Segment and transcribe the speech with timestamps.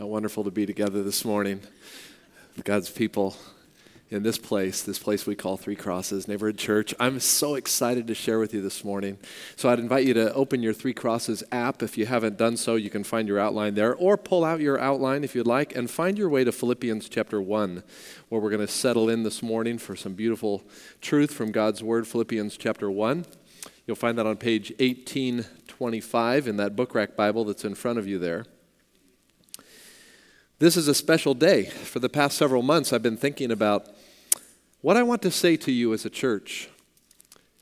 [0.00, 1.60] How wonderful to be together this morning.
[2.64, 3.36] God's people
[4.08, 6.94] in this place, this place we call Three Crosses Neighborhood Church.
[6.98, 9.18] I'm so excited to share with you this morning.
[9.56, 11.82] So I'd invite you to open your Three Crosses app.
[11.82, 14.80] If you haven't done so, you can find your outline there, or pull out your
[14.80, 17.82] outline if you'd like, and find your way to Philippians chapter 1,
[18.30, 20.62] where we're going to settle in this morning for some beautiful
[21.02, 22.08] truth from God's Word.
[22.08, 23.26] Philippians chapter 1.
[23.86, 28.06] You'll find that on page 1825 in that book rack Bible that's in front of
[28.06, 28.46] you there.
[30.60, 31.64] This is a special day.
[31.64, 33.86] For the past several months, I've been thinking about
[34.82, 36.68] what I want to say to you as a church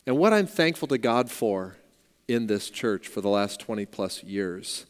[0.05, 1.77] and what I'm thankful to God for
[2.27, 4.85] in this church for the last 20 plus years.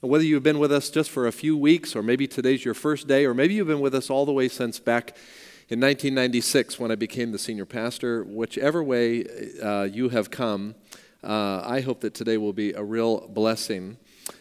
[0.00, 3.06] Whether you've been with us just for a few weeks, or maybe today's your first
[3.06, 5.10] day, or maybe you've been with us all the way since back
[5.68, 9.24] in 1996 when I became the senior pastor, whichever way
[9.62, 10.74] uh, you have come,
[11.22, 13.98] uh, I hope that today will be a real blessing.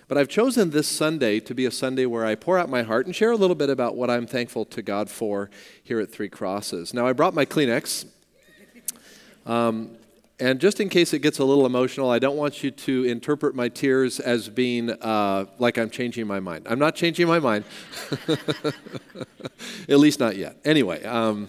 [0.08, 3.08] But I've chosen this Sunday to be a Sunday where I pour out my heart
[3.08, 5.50] and share a little bit about what I'm thankful to God for
[5.84, 6.94] here at Three Crosses.
[6.94, 8.06] Now, I brought my Kleenex.
[9.48, 9.98] Um,
[10.40, 13.56] and just in case it gets a little emotional, I don't want you to interpret
[13.56, 16.68] my tears as being uh, like I'm changing my mind.
[16.70, 17.64] I'm not changing my mind,
[19.88, 20.58] at least not yet.
[20.66, 21.48] Anyway, um,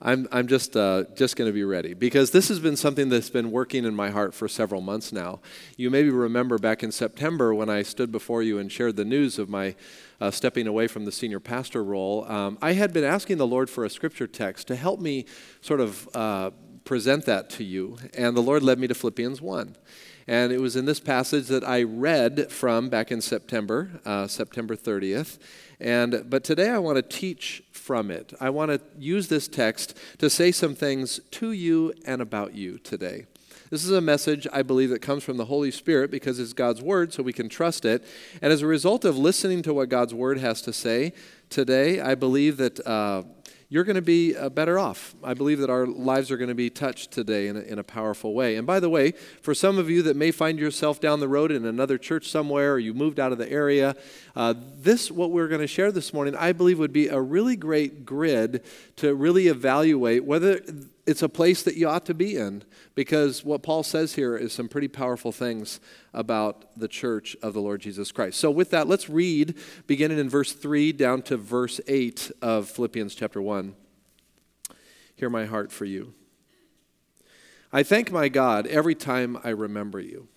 [0.00, 3.30] I'm, I'm just, uh, just going to be ready because this has been something that's
[3.30, 5.40] been working in my heart for several months now.
[5.78, 9.38] You maybe remember back in September when I stood before you and shared the news
[9.38, 9.74] of my
[10.20, 12.30] uh, stepping away from the senior pastor role.
[12.30, 15.24] Um, I had been asking the Lord for a scripture text to help me
[15.62, 16.50] sort of uh,
[16.86, 19.76] present that to you, and the Lord led me to Philippians 1.
[20.28, 24.74] And it was in this passage that I read from back in September, uh, September
[24.74, 25.38] 30th.
[25.78, 28.32] And, but today I want to teach from it.
[28.40, 32.78] I want to use this text to say some things to you and about you
[32.78, 33.26] today.
[33.70, 36.80] This is a message I believe that comes from the Holy Spirit because it's God's
[36.80, 38.04] Word, so we can trust it.
[38.40, 41.12] And as a result of listening to what God's Word has to say
[41.50, 43.24] today, I believe that uh,
[43.68, 45.14] you're going to be uh, better off.
[45.24, 47.84] I believe that our lives are going to be touched today in a, in a
[47.84, 48.56] powerful way.
[48.56, 49.12] And by the way,
[49.42, 52.74] for some of you that may find yourself down the road in another church somewhere
[52.74, 53.96] or you moved out of the area,
[54.36, 57.56] uh, this, what we're going to share this morning, I believe would be a really
[57.56, 58.62] great grid
[58.96, 60.60] to really evaluate whether
[61.06, 62.64] it's a place that you ought to be in
[62.96, 65.78] because what Paul says here is some pretty powerful things
[66.12, 68.38] about the church of the Lord Jesus Christ.
[68.40, 69.56] So, with that, let's read
[69.86, 73.74] beginning in verse 3 down to verse 8 of Philippians chapter 1.
[75.14, 76.12] Hear my heart for you.
[77.72, 80.28] I thank my God every time I remember you.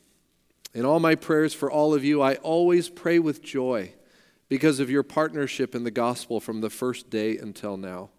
[0.74, 3.94] In all my prayers for all of you, I always pray with joy
[4.50, 8.12] because of your partnership in the gospel from the first day until now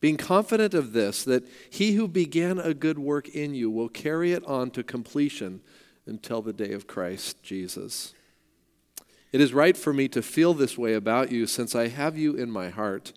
[0.00, 4.32] being confident of this, that he who began a good work in you will carry
[4.32, 5.60] it on to completion
[6.06, 8.14] until the day of Christ Jesus.
[9.32, 12.34] It is right for me to feel this way about you since I have you
[12.34, 13.12] in my heart.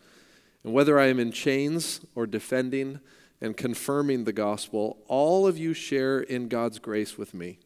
[0.63, 2.99] And whether I am in chains or defending
[3.39, 7.59] and confirming the gospel, all of you share in God's grace with me.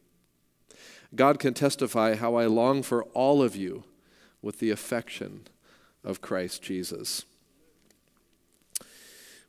[1.14, 3.84] God can testify how I long for all of you
[4.42, 5.46] with the affection
[6.04, 7.24] of Christ Jesus.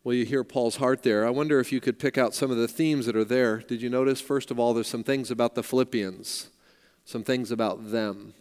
[0.06, 1.26] Well, you hear Paul's heart there.
[1.26, 3.58] I wonder if you could pick out some of the themes that are there.
[3.58, 6.52] Did you notice, first of all, there's some things about the Philippians,
[7.06, 8.36] some things about them,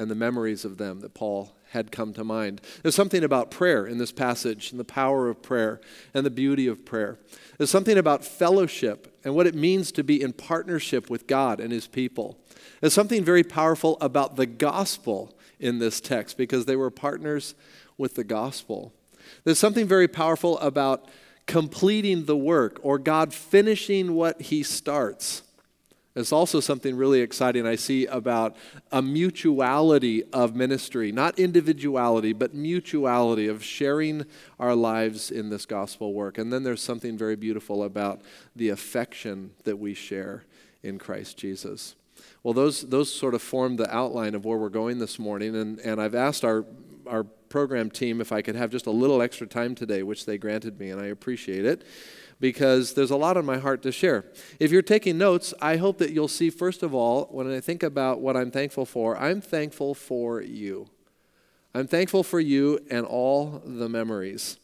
[0.00, 2.60] and the memories of them that Paul had come to mind.
[2.82, 5.80] There's something about prayer in this passage, and the power of prayer,
[6.12, 7.20] and the beauty of prayer.
[7.56, 11.70] There's something about fellowship and what it means to be in partnership with God and
[11.70, 12.36] His people.
[12.80, 17.54] There's something very powerful about the gospel in this text because they were partners
[17.96, 18.92] with the gospel.
[19.44, 21.08] There's something very powerful about
[21.46, 25.42] completing the work or God finishing what He starts.
[26.16, 28.56] It's also something really exciting I see about
[28.90, 34.24] a mutuality of ministry, not individuality, but mutuality of sharing
[34.58, 36.38] our lives in this gospel work.
[36.38, 38.22] And then there's something very beautiful about
[38.56, 40.44] the affection that we share
[40.82, 41.96] in Christ Jesus.
[42.42, 45.54] Well, those, those sort of form the outline of where we're going this morning.
[45.54, 46.64] And, and I've asked our,
[47.08, 50.38] our program team if I could have just a little extra time today, which they
[50.38, 51.84] granted me, and I appreciate it
[52.38, 54.24] because there's a lot on my heart to share.
[54.60, 57.82] If you're taking notes, I hope that you'll see, first of all, when I think
[57.82, 60.88] about what I'm thankful for, I'm thankful for you.
[61.74, 64.58] I'm thankful for you and all the memories.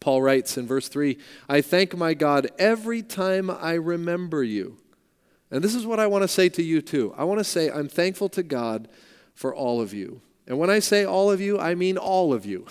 [0.00, 1.18] Paul writes in verse 3
[1.48, 4.78] I thank my God every time I remember you.
[5.50, 7.14] And this is what I want to say to you, too.
[7.16, 8.88] I want to say, I'm thankful to God
[9.34, 10.20] for all of you.
[10.46, 12.66] And when I say all of you, I mean all of you.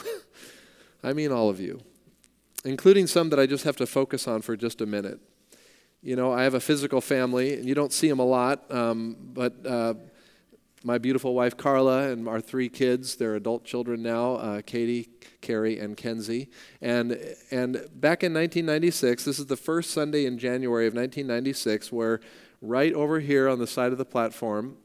[1.04, 1.82] I mean all of you,
[2.64, 5.20] including some that I just have to focus on for just a minute.
[6.02, 9.16] You know, I have a physical family, and you don't see them a lot, um,
[9.34, 9.94] but uh,
[10.84, 13.16] my beautiful wife Carla and our three kids.
[13.16, 15.10] They're adult children now uh, Katie,
[15.42, 16.50] Carrie, and Kenzie.
[16.82, 17.14] And,
[17.52, 22.20] and back in 1996, this is the first Sunday in January of 1996 where
[22.62, 24.78] right over here on the side of the platform,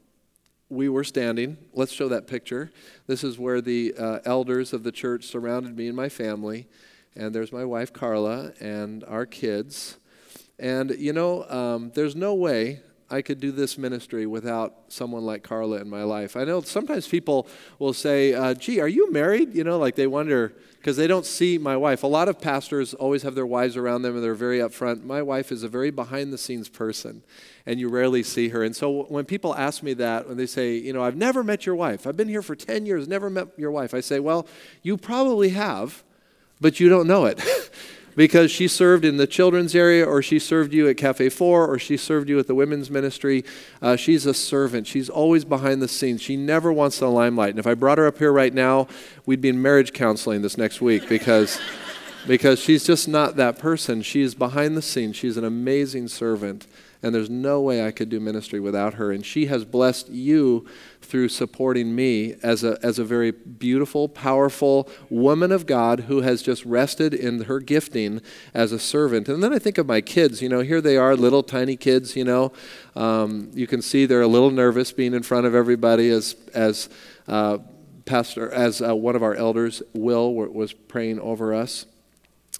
[0.69, 1.57] we were standing.
[1.73, 2.71] Let's show that picture.
[3.07, 6.67] This is where the uh, elders of the church surrounded me and my family.
[7.15, 9.97] And there's my wife Carla and our kids.
[10.59, 15.41] And you know, um, there's no way I could do this ministry without someone like
[15.41, 16.35] Carla in my life.
[16.35, 17.47] I know sometimes people
[17.79, 19.55] will say, uh, gee, are you married?
[19.55, 22.03] You know, like they wonder, because they don't see my wife.
[22.03, 25.03] A lot of pastors always have their wives around them and they're very upfront.
[25.03, 27.21] My wife is a very behind the scenes person,
[27.65, 28.63] and you rarely see her.
[28.63, 31.65] And so when people ask me that, when they say, you know, I've never met
[31.65, 34.47] your wife, I've been here for 10 years, never met your wife, I say, well,
[34.81, 36.01] you probably have,
[36.61, 37.41] but you don't know it.
[38.19, 41.79] because she served in the children's area, or she served you at Cafe 4, or
[41.79, 43.45] she served you at the women's ministry.
[43.81, 44.87] Uh, she's a servant.
[44.87, 46.21] She's always behind the scenes.
[46.21, 47.51] She never wants the limelight.
[47.51, 48.89] And if I brought her up here right now,
[49.25, 51.61] we'd be in marriage counseling this next week because.
[52.27, 54.01] because she's just not that person.
[54.01, 55.15] She's behind the scenes.
[55.15, 56.67] She's an amazing servant
[57.01, 59.11] and there's no way I could do ministry without her.
[59.11, 60.65] And she has blessed you
[61.01, 66.41] through supporting me as a, as a very beautiful, powerful woman of God who has
[66.41, 68.21] just rested in her gifting
[68.53, 69.29] as a servant.
[69.29, 70.41] And then I think of my kids.
[70.41, 72.51] You know, here they are, little tiny kids, you know.
[72.97, 76.89] Um, you can see they're a little nervous being in front of everybody as, as
[77.29, 77.59] uh,
[78.03, 81.85] Pastor, as uh, one of our elders, Will, was praying over us.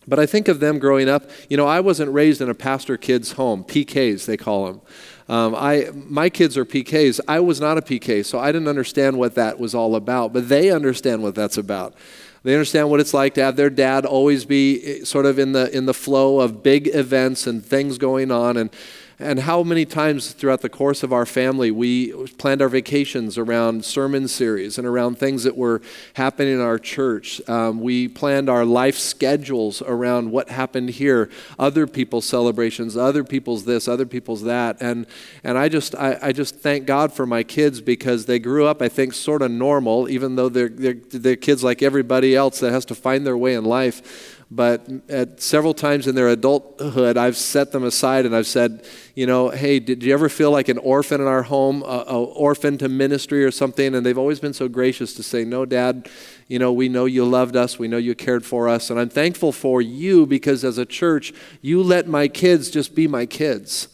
[0.09, 1.29] But I think of them growing up.
[1.49, 4.81] You know, I wasn't raised in a pastor kid's home, PKs, they call them.
[5.29, 7.19] Um, I, my kids are PKs.
[7.27, 10.49] I was not a PK, so I didn't understand what that was all about, but
[10.49, 11.93] they understand what that's about.
[12.41, 15.51] They understand what it's like to have their dad always be eh, sort of in
[15.51, 18.57] the, in the flow of big events and things going on.
[18.57, 18.71] And
[19.19, 23.83] and how many times throughout the course of our family we planned our vacations around
[23.83, 25.81] sermon series and around things that were
[26.13, 27.41] happening in our church.
[27.49, 33.65] Um, we planned our life schedules around what happened here, other people's celebrations, other people's
[33.65, 34.77] this, other people's that.
[34.79, 35.05] And,
[35.43, 38.81] and I, just, I, I just thank God for my kids because they grew up,
[38.81, 42.71] I think, sort of normal, even though they're, they're, they're kids like everybody else that
[42.71, 47.37] has to find their way in life but at several times in their adulthood, I've
[47.37, 50.79] set them aside and I've said, you know, hey, did you ever feel like an
[50.79, 53.93] orphan in our home, an orphan to ministry or something?
[53.93, 56.09] And they've always been so gracious to say, no, Dad,
[56.47, 59.09] you know, we know you loved us, we know you cared for us, and I'm
[59.09, 61.31] thankful for you because as a church,
[61.61, 63.89] you let my kids just be my kids.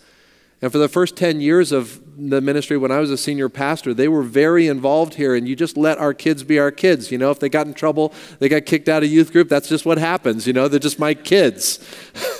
[0.61, 3.93] And for the first 10 years of the ministry when I was a senior pastor,
[3.93, 7.11] they were very involved here, and you just let our kids be our kids.
[7.11, 9.69] You know, if they got in trouble, they got kicked out of youth group, that's
[9.69, 10.47] just what happens.
[10.47, 11.79] You know, they're just my kids.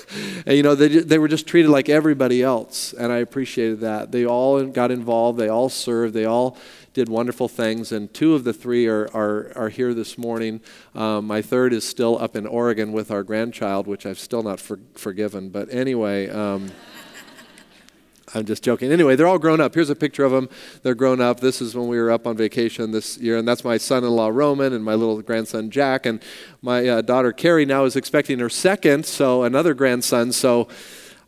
[0.46, 4.12] and, you know, they, they were just treated like everybody else, and I appreciated that.
[4.12, 6.58] They all got involved, they all served, they all
[6.96, 10.62] did wonderful things, and two of the three are, are, are here this morning.
[10.96, 14.62] Um, my third is still up in Oregon with our grandchild, which I've still not
[14.62, 15.50] for, forgiven.
[15.50, 16.72] But anyway, um,
[18.36, 18.92] I'm just joking.
[18.92, 19.74] Anyway, they're all grown up.
[19.74, 20.50] Here's a picture of them.
[20.84, 21.40] They're grown up.
[21.40, 24.74] This is when we were up on vacation this year, and that's my son-in-law Roman
[24.74, 26.22] and my little grandson Jack, and
[26.62, 30.32] my uh, daughter Carrie now is expecting her second, so another grandson.
[30.32, 30.68] So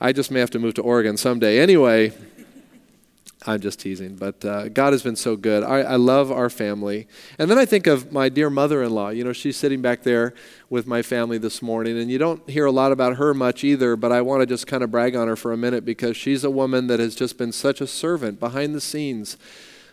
[0.02, 1.60] I just may have to move to Oregon someday.
[1.60, 2.14] Anyway.
[3.46, 5.64] I'm just teasing, but uh, God has been so good.
[5.64, 7.08] I, I, love our family.
[7.38, 9.10] And then I think of my dear mother in law.
[9.10, 10.34] You know, she's sitting back there
[10.72, 13.96] with my family this morning, and you don't hear a lot about her much either,
[13.96, 16.44] but I want to just kind of brag on her for a minute because she's
[16.44, 19.38] a woman that has just been such a servant behind the scenes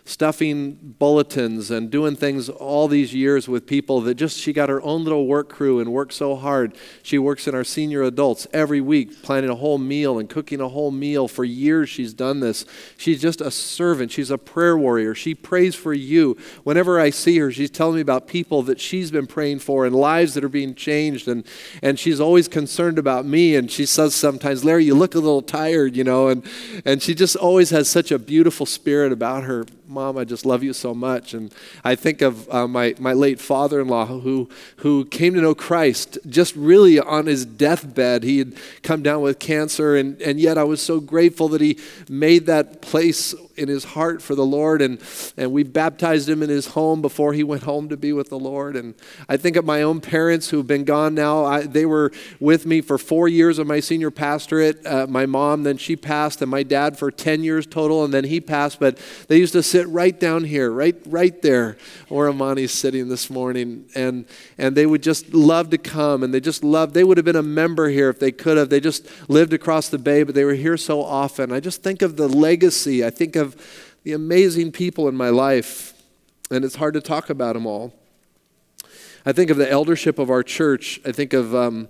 [0.07, 4.79] stuffing bulletins and doing things all these years with people that just she got her
[4.83, 6.77] own little work crew and worked so hard.
[7.01, 10.69] She works in our senior adults every week, planning a whole meal and cooking a
[10.69, 11.27] whole meal.
[11.27, 12.65] For years, she's done this.
[12.97, 14.11] She's just a servant.
[14.11, 15.15] She's a prayer warrior.
[15.15, 16.37] She prays for you.
[16.63, 19.95] Whenever I see her, she's telling me about people that she's been praying for and
[19.95, 21.27] lives that are being changed.
[21.27, 21.47] And,
[21.81, 23.55] and she's always concerned about me.
[23.55, 26.27] And she says sometimes, Larry, you look a little tired, you know.
[26.27, 26.45] And,
[26.85, 29.65] and she just always has such a beautiful spirit about her.
[29.95, 31.33] Mom, I just love you so much.
[31.33, 34.49] And I think of uh, my, my late father in law who,
[34.79, 38.23] who came to know Christ just really on his deathbed.
[38.23, 41.79] He had come down with cancer, and, and yet I was so grateful that he
[42.09, 44.81] made that place in his heart for the Lord.
[44.81, 44.99] And,
[45.37, 48.39] and we baptized him in his home before he went home to be with the
[48.39, 48.75] Lord.
[48.75, 48.95] And
[49.29, 51.45] I think of my own parents who've been gone now.
[51.45, 54.85] I, they were with me for four years of my senior pastorate.
[54.85, 58.25] Uh, my mom, then she passed, and my dad for 10 years total, and then
[58.25, 58.79] he passed.
[58.79, 61.77] But they used to sit right down here, right, right there
[62.07, 63.85] where Amani's sitting this morning.
[63.95, 64.25] And,
[64.57, 67.35] and they would just love to come, and they just love, they would have been
[67.35, 68.69] a member here if they could have.
[68.69, 71.51] They just lived across the bay, but they were here so often.
[71.51, 73.05] I just think of the legacy.
[73.05, 73.55] I think of
[74.03, 75.93] the amazing people in my life,
[76.51, 77.93] and it's hard to talk about them all.
[79.25, 80.99] I think of the eldership of our church.
[81.03, 81.87] I think of um,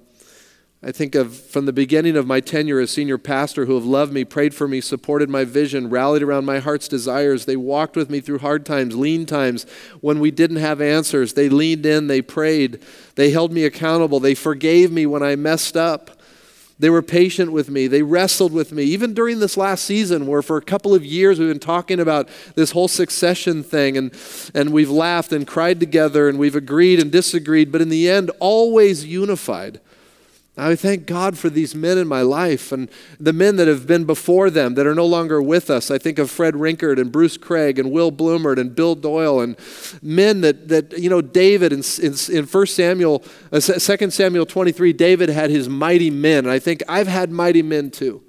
[0.87, 4.13] I think of from the beginning of my tenure as senior pastor who have loved
[4.13, 7.45] me, prayed for me, supported my vision, rallied around my heart's desires.
[7.45, 9.65] They walked with me through hard times, lean times
[10.01, 11.33] when we didn't have answers.
[11.33, 12.83] They leaned in, they prayed,
[13.15, 16.11] they held me accountable, they forgave me when I messed up.
[16.77, 17.87] They were patient with me.
[17.87, 18.83] They wrestled with me.
[18.83, 22.29] Even during this last season, where for a couple of years we've been talking about
[22.55, 24.13] this whole succession thing, and,
[24.53, 28.29] and we've laughed and cried together, and we've agreed and disagreed, but in the end,
[28.39, 29.79] always unified.
[30.57, 34.05] I thank God for these men in my life and the men that have been
[34.05, 35.91] before them that are no longer with us.
[35.91, 39.57] I think of Fred Rinkert and Bruce Craig and Will Bloomert and Bill Doyle and
[40.01, 43.21] men that, that you know, David in, in, in 1 Samuel,
[43.51, 46.45] uh, 2 Samuel 23, David had his mighty men.
[46.45, 48.23] And I think I've had mighty men too.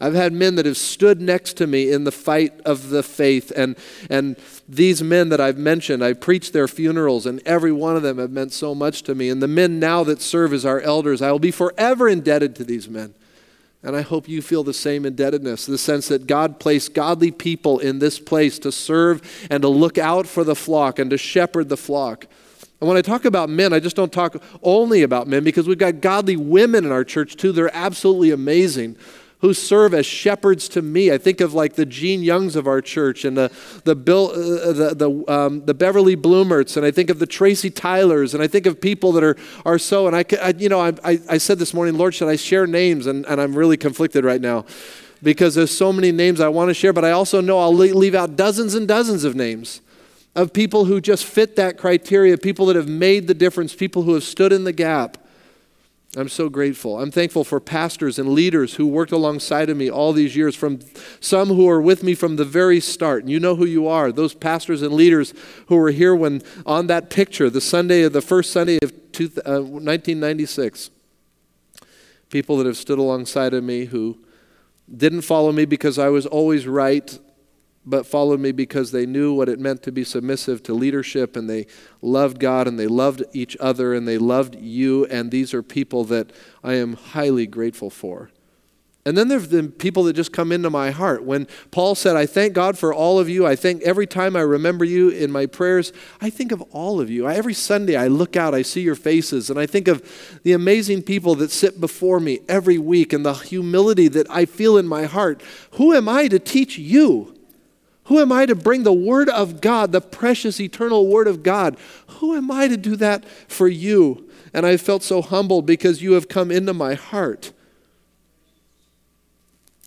[0.00, 3.52] I've had men that have stood next to me in the fight of the faith.
[3.54, 3.76] And,
[4.10, 4.36] and
[4.68, 8.30] these men that I've mentioned, I've preached their funerals, and every one of them have
[8.30, 9.30] meant so much to me.
[9.30, 12.64] And the men now that serve as our elders, I will be forever indebted to
[12.64, 13.14] these men.
[13.82, 17.78] And I hope you feel the same indebtedness, the sense that God placed godly people
[17.78, 21.68] in this place to serve and to look out for the flock and to shepherd
[21.68, 22.26] the flock.
[22.80, 25.78] And when I talk about men, I just don't talk only about men because we've
[25.78, 27.52] got godly women in our church too.
[27.52, 28.96] They're absolutely amazing
[29.40, 31.12] who serve as shepherds to me.
[31.12, 33.52] I think of like the Gene Youngs of our church and the,
[33.84, 37.70] the, Bill, uh, the, the, um, the Beverly Bloomerts, and I think of the Tracy
[37.70, 40.80] Tylers, and I think of people that are, are so, and I, I you know,
[40.80, 43.06] I, I, I said this morning, Lord, should I share names?
[43.06, 44.64] And, and I'm really conflicted right now
[45.22, 48.14] because there's so many names I want to share, but I also know I'll leave
[48.14, 49.80] out dozens and dozens of names
[50.34, 54.14] of people who just fit that criteria, people that have made the difference, people who
[54.14, 55.18] have stood in the gap.
[56.16, 56.98] I'm so grateful.
[56.98, 60.80] I'm thankful for pastors and leaders who worked alongside of me all these years, from
[61.20, 63.24] some who are with me from the very start.
[63.24, 64.10] And you know who you are.
[64.10, 65.34] Those pastors and leaders
[65.66, 69.26] who were here when on that picture, the Sunday of the first Sunday of two,
[69.44, 70.90] uh, 1996.
[72.30, 74.18] People that have stood alongside of me who
[74.94, 77.18] didn't follow me because I was always right,
[77.88, 81.48] but followed me because they knew what it meant to be submissive to leadership and
[81.48, 81.66] they
[82.02, 85.06] loved God and they loved each other and they loved you.
[85.06, 86.30] And these are people that
[86.62, 88.30] I am highly grateful for.
[89.06, 91.24] And then there have been people that just come into my heart.
[91.24, 94.40] When Paul said, I thank God for all of you, I think every time I
[94.40, 97.26] remember you in my prayers, I think of all of you.
[97.26, 100.52] I, every Sunday I look out, I see your faces, and I think of the
[100.52, 104.86] amazing people that sit before me every week and the humility that I feel in
[104.86, 105.42] my heart.
[105.72, 107.37] Who am I to teach you?
[108.08, 111.76] Who am I to bring the Word of God, the precious eternal Word of God?
[112.06, 114.30] Who am I to do that for you?
[114.54, 117.52] And I felt so humbled because you have come into my heart.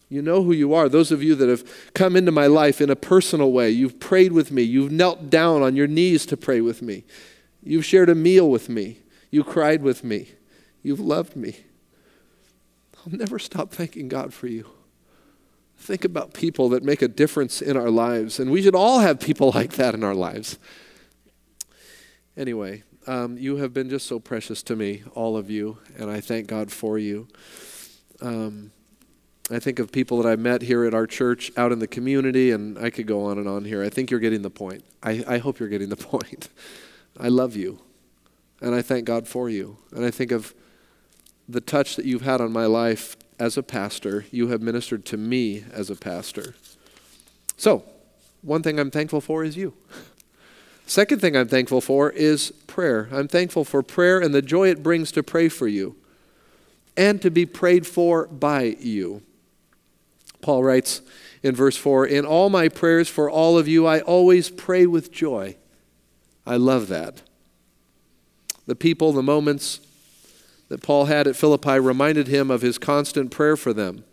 [0.07, 0.87] You know who you are.
[0.87, 1.63] Those of you that have
[1.95, 5.63] come into my life in a personal way, you've prayed with me, you've knelt down
[5.63, 7.05] on your knees to pray with me,
[7.63, 8.99] you've shared a meal with me,
[9.31, 10.29] you cried with me,
[10.83, 11.55] you've loved me.
[12.97, 14.69] I'll never stop thanking God for you.
[15.81, 19.19] Think about people that make a difference in our lives, and we should all have
[19.19, 20.59] people like that in our lives.
[22.37, 26.21] Anyway, um, you have been just so precious to me, all of you, and I
[26.21, 27.27] thank God for you.
[28.21, 28.71] Um,
[29.49, 32.51] I think of people that I met here at our church, out in the community,
[32.51, 33.83] and I could go on and on here.
[33.83, 34.83] I think you're getting the point.
[35.01, 36.49] I, I hope you're getting the point.
[37.19, 37.81] I love you,
[38.61, 39.79] and I thank God for you.
[39.91, 40.53] And I think of
[41.49, 45.17] the touch that you've had on my life as a pastor, you have ministered to
[45.17, 46.53] me as a pastor.
[47.57, 47.83] So,
[48.43, 49.73] one thing I'm thankful for is you.
[50.85, 53.09] Second thing I'm thankful for is prayer.
[53.11, 55.95] I'm thankful for prayer and the joy it brings to pray for you
[56.95, 59.23] and to be prayed for by you.
[60.41, 61.01] Paul writes
[61.41, 65.11] in verse 4 In all my prayers for all of you, I always pray with
[65.11, 65.55] joy.
[66.45, 67.23] I love that.
[68.67, 69.79] The people, the moments,
[70.71, 74.05] that Paul had at Philippi reminded him of his constant prayer for them.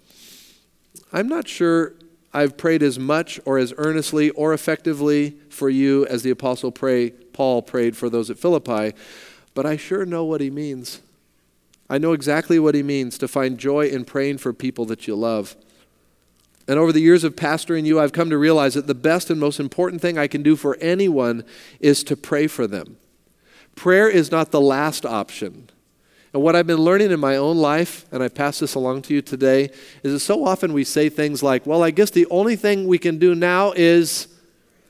[1.12, 1.94] I'm not sure
[2.34, 7.10] I've prayed as much or as earnestly or effectively for you as the apostle pray,
[7.10, 8.92] Paul prayed for those at Philippi,
[9.54, 11.00] but I sure know what he means.
[11.88, 15.14] I know exactly what he means to find joy in praying for people that you
[15.14, 15.54] love.
[16.66, 19.38] And over the years of pastoring you, I've come to realize that the best and
[19.38, 21.44] most important thing I can do for anyone
[21.78, 22.96] is to pray for them.
[23.76, 25.67] Prayer is not the last option.
[26.32, 29.14] And what I've been learning in my own life, and I pass this along to
[29.14, 29.70] you today,
[30.02, 32.98] is that so often we say things like, well, I guess the only thing we
[32.98, 34.28] can do now is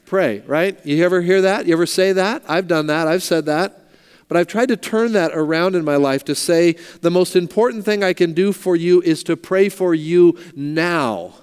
[0.05, 0.85] pray, right?
[0.85, 1.67] You ever hear that?
[1.67, 2.43] You ever say that?
[2.49, 3.07] I've done that.
[3.07, 3.85] I've said that.
[4.27, 7.85] But I've tried to turn that around in my life to say the most important
[7.85, 11.35] thing I can do for you is to pray for you now.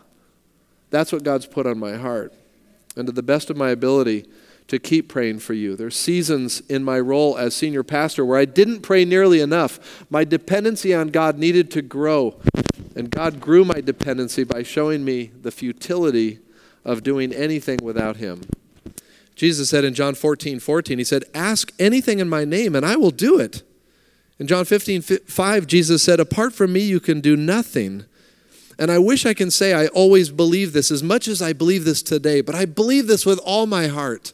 [0.92, 2.34] That's what God's put on my heart.
[2.96, 4.26] and to the best of my ability
[4.68, 5.76] to keep praying for you.
[5.76, 10.06] There's seasons in my role as senior pastor where I didn't pray nearly enough.
[10.10, 12.40] My dependency on God needed to grow,
[12.96, 16.40] and God grew my dependency by showing me the futility
[16.84, 18.42] of doing anything without Him.
[19.36, 22.96] Jesus said in John 14, 14, He said, Ask anything in my name, and I
[22.96, 23.64] will do it.
[24.40, 28.06] In John 15, 5, Jesus said, Apart from me, you can do nothing.
[28.78, 31.86] And I wish I can say I always believe this as much as I believe
[31.86, 34.34] this today, but I believe this with all my heart.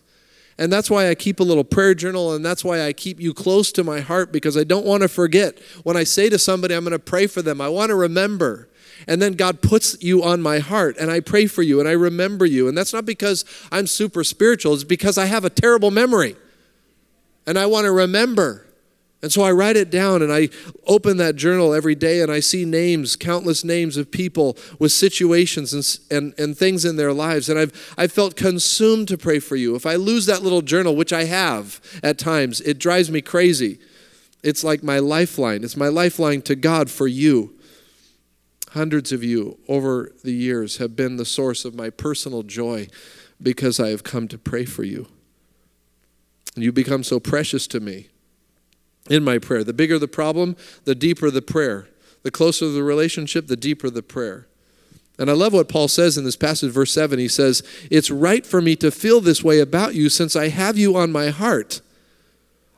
[0.61, 3.33] And that's why I keep a little prayer journal, and that's why I keep you
[3.33, 5.57] close to my heart because I don't want to forget.
[5.81, 8.69] When I say to somebody, I'm going to pray for them, I want to remember.
[9.07, 11.93] And then God puts you on my heart, and I pray for you, and I
[11.93, 12.67] remember you.
[12.67, 16.35] And that's not because I'm super spiritual, it's because I have a terrible memory.
[17.47, 18.67] And I want to remember.
[19.21, 20.49] And so I write it down and I
[20.87, 25.73] open that journal every day and I see names, countless names of people with situations
[25.73, 27.47] and, and, and things in their lives.
[27.47, 29.75] And I've, I've felt consumed to pray for you.
[29.75, 33.79] If I lose that little journal, which I have at times, it drives me crazy.
[34.41, 35.63] It's like my lifeline.
[35.63, 37.53] It's my lifeline to God for you.
[38.71, 42.87] Hundreds of you over the years have been the source of my personal joy
[43.39, 45.07] because I have come to pray for you.
[46.55, 48.07] You become so precious to me
[49.11, 49.63] in my prayer.
[49.63, 51.87] The bigger the problem, the deeper the prayer.
[52.23, 54.47] The closer the relationship, the deeper the prayer.
[55.19, 57.19] And I love what Paul says in this passage, verse 7.
[57.19, 60.77] He says, It's right for me to feel this way about you since I have
[60.77, 61.81] you on my heart.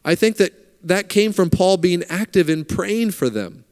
[0.03, 0.53] I think that
[0.85, 3.63] that came from Paul being active in praying for them.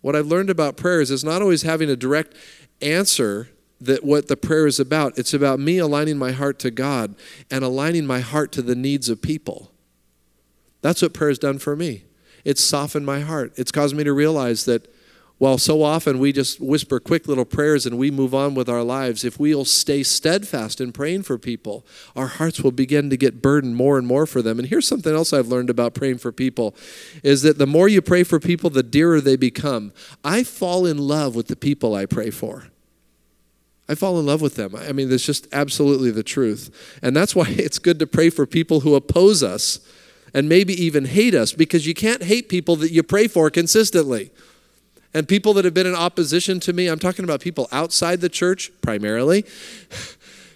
[0.00, 2.34] What I've learned about prayers is it's not always having a direct
[2.80, 5.18] answer that what the prayer is about.
[5.18, 7.14] It's about me aligning my heart to God
[7.50, 9.70] and aligning my heart to the needs of people.
[10.82, 12.04] That's what prayer has done for me.
[12.44, 13.52] It's softened my heart.
[13.56, 14.92] It's caused me to realize that
[15.38, 18.82] while so often we just whisper quick little prayers and we move on with our
[18.82, 23.42] lives, if we'll stay steadfast in praying for people, our hearts will begin to get
[23.42, 24.58] burdened more and more for them.
[24.58, 26.74] And here's something else I've learned about praying for people
[27.22, 29.92] is that the more you pray for people, the dearer they become.
[30.24, 32.68] I fall in love with the people I pray for.
[33.88, 34.74] I fall in love with them.
[34.74, 36.98] I mean, that's just absolutely the truth.
[37.02, 39.80] And that's why it's good to pray for people who oppose us
[40.34, 44.30] and maybe even hate us because you can't hate people that you pray for consistently.
[45.14, 48.28] And people that have been in opposition to me, I'm talking about people outside the
[48.28, 49.44] church primarily.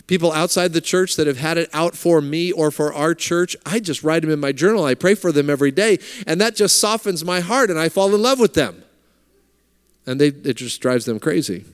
[0.06, 3.56] People outside the church that have had it out for me or for our church,
[3.64, 4.84] I just write them in my journal.
[4.84, 8.12] I pray for them every day, and that just softens my heart, and I fall
[8.12, 8.82] in love with them.
[10.06, 11.64] And they, it just drives them crazy.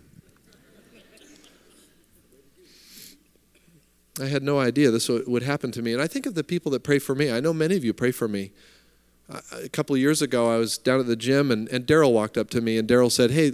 [4.20, 5.92] I had no idea this would happen to me.
[5.92, 7.31] And I think of the people that pray for me.
[7.31, 8.52] I know many of you pray for me
[9.29, 12.38] a couple of years ago, I was down at the gym, and, and Daryl walked
[12.38, 13.52] up to me, and Daryl said, Hey,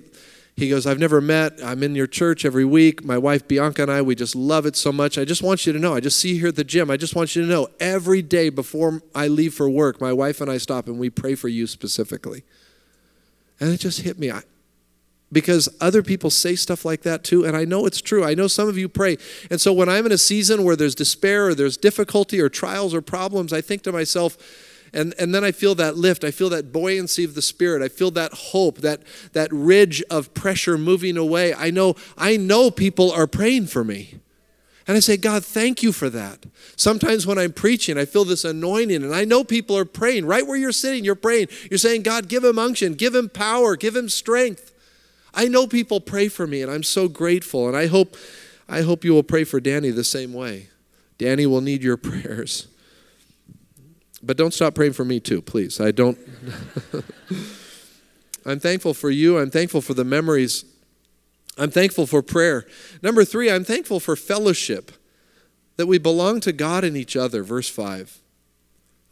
[0.55, 1.55] he goes, I've never met.
[1.65, 3.03] I'm in your church every week.
[3.03, 5.17] My wife Bianca and I, we just love it so much.
[5.17, 5.95] I just want you to know.
[5.95, 6.91] I just see you here at the gym.
[6.91, 10.43] I just want you to know every day before I leave for work, my wife
[10.43, 12.45] and I stop and we pray for you specifically.
[13.61, 14.31] And it just hit me.
[14.31, 14.43] I,
[15.33, 18.23] because other people say stuff like that too, and I know it's true.
[18.23, 19.17] I know some of you pray.
[19.51, 22.95] And so when I'm in a season where there's despair or there's difficulty or trials
[22.95, 24.37] or problems, I think to myself,
[24.93, 26.23] and, and then I feel that lift.
[26.23, 27.83] I feel that buoyancy of the Spirit.
[27.83, 29.01] I feel that hope, that,
[29.33, 31.55] that ridge of pressure moving away.
[31.55, 34.19] I know, I know people are praying for me.
[34.87, 36.45] And I say, God, thank you for that.
[36.77, 40.27] Sometimes when I'm preaching, I feel this anointing, and I know people are praying.
[40.27, 41.49] Right where you're sitting, you're praying.
[41.71, 44.72] You're saying, God, give him unction, give him power, give him strength.
[45.35, 47.69] I know people pray for me, and I'm so grateful.
[47.69, 48.17] And I hope,
[48.69, 50.69] I hope you will pray for Danny the same way.
[51.19, 52.69] Danny will need your prayers.
[54.23, 55.81] But don't stop praying for me too, please.
[55.81, 56.19] I don't.
[58.47, 59.39] I'm thankful for you.
[59.39, 60.65] I'm thankful for the memories.
[61.59, 62.67] I'm thankful for prayer.
[63.03, 64.93] Number three, I'm thankful for fellowship,
[65.77, 67.43] that we belong to God and each other.
[67.43, 68.21] Verse 5.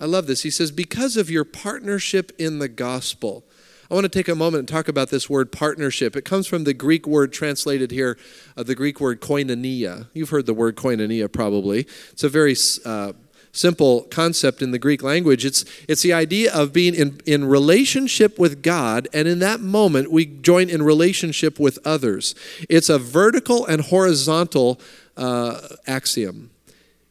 [0.00, 0.42] I love this.
[0.42, 3.44] He says, Because of your partnership in the gospel.
[3.90, 6.14] I want to take a moment and talk about this word partnership.
[6.14, 8.16] It comes from the Greek word translated here,
[8.56, 10.06] uh, the Greek word koinonia.
[10.14, 11.88] You've heard the word koinonia probably.
[12.12, 13.14] It's a very uh,
[13.50, 15.44] simple concept in the Greek language.
[15.44, 20.12] It's, it's the idea of being in, in relationship with God, and in that moment,
[20.12, 22.36] we join in relationship with others.
[22.68, 24.80] It's a vertical and horizontal
[25.16, 26.50] uh, axiom.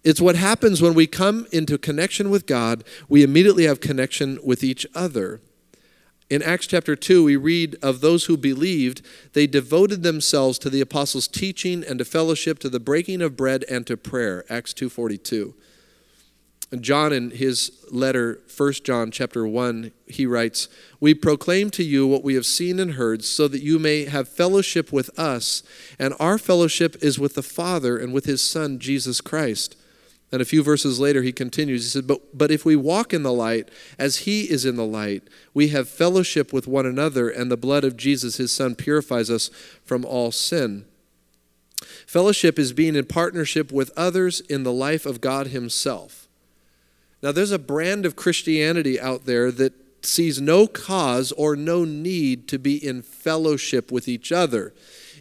[0.06, 4.64] It's what happens when we come into connection with God, we immediately have connection with
[4.64, 5.42] each other.
[6.30, 9.02] In Acts chapter 2, we read of those who believed,
[9.34, 13.66] they devoted themselves to the apostles' teaching and to fellowship, to the breaking of bread
[13.68, 14.46] and to prayer.
[14.48, 15.56] Acts 2:42.
[16.80, 20.68] John in his letter 1 John chapter 1 he writes
[21.00, 24.30] we proclaim to you what we have seen and heard so that you may have
[24.30, 25.64] fellowship with us
[25.98, 29.76] and our fellowship is with the Father and with his son Jesus Christ
[30.32, 33.24] and a few verses later he continues he said but but if we walk in
[33.24, 37.52] the light as he is in the light we have fellowship with one another and
[37.52, 39.50] the blood of Jesus his son purifies us
[39.84, 40.86] from all sin
[42.06, 46.28] Fellowship is being in partnership with others in the life of God himself
[47.22, 49.74] now, there's a brand of Christianity out there that
[50.06, 54.74] sees no cause or no need to be in fellowship with each other.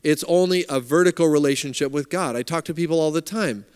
[0.05, 2.37] It's only a vertical relationship with God.
[2.37, 3.67] I talk to people all the time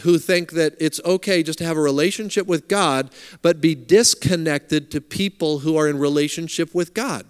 [0.00, 3.10] who think that it's okay just to have a relationship with God,
[3.42, 7.26] but be disconnected to people who are in relationship with God.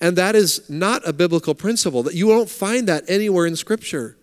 [0.00, 2.02] And that is not a biblical principle.
[2.02, 4.16] That you won't find that anywhere in Scripture.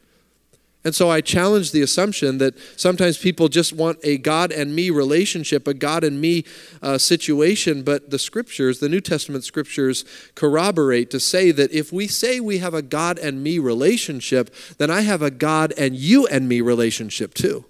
[0.84, 4.90] And so I challenge the assumption that sometimes people just want a God and me
[4.90, 6.44] relationship, a God and me
[6.82, 12.08] uh, situation, but the scriptures, the New Testament scriptures, corroborate to say that if we
[12.08, 16.26] say we have a God and me relationship, then I have a God and you
[16.26, 17.66] and me relationship too.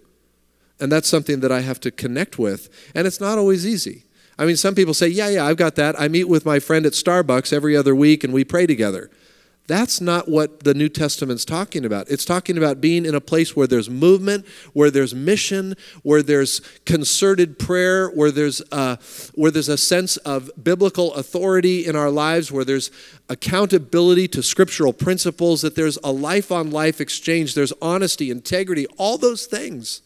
[0.81, 2.91] And that's something that I have to connect with.
[2.95, 4.05] And it's not always easy.
[4.37, 5.99] I mean, some people say, yeah, yeah, I've got that.
[5.99, 9.11] I meet with my friend at Starbucks every other week and we pray together.
[9.67, 12.09] That's not what the New Testament's talking about.
[12.09, 16.59] It's talking about being in a place where there's movement, where there's mission, where there's
[16.85, 18.97] concerted prayer, where there's a,
[19.35, 22.89] where there's a sense of biblical authority in our lives, where there's
[23.29, 29.17] accountability to scriptural principles, that there's a life on life exchange, there's honesty, integrity, all
[29.17, 30.01] those things.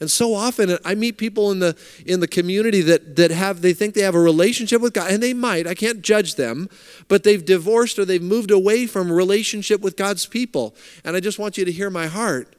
[0.00, 3.60] And so often uh, I meet people in the in the community that that have
[3.60, 5.66] they think they have a relationship with God and they might.
[5.66, 6.68] I can't judge them,
[7.06, 10.74] but they've divorced or they've moved away from relationship with God's people.
[11.04, 12.56] And I just want you to hear my heart.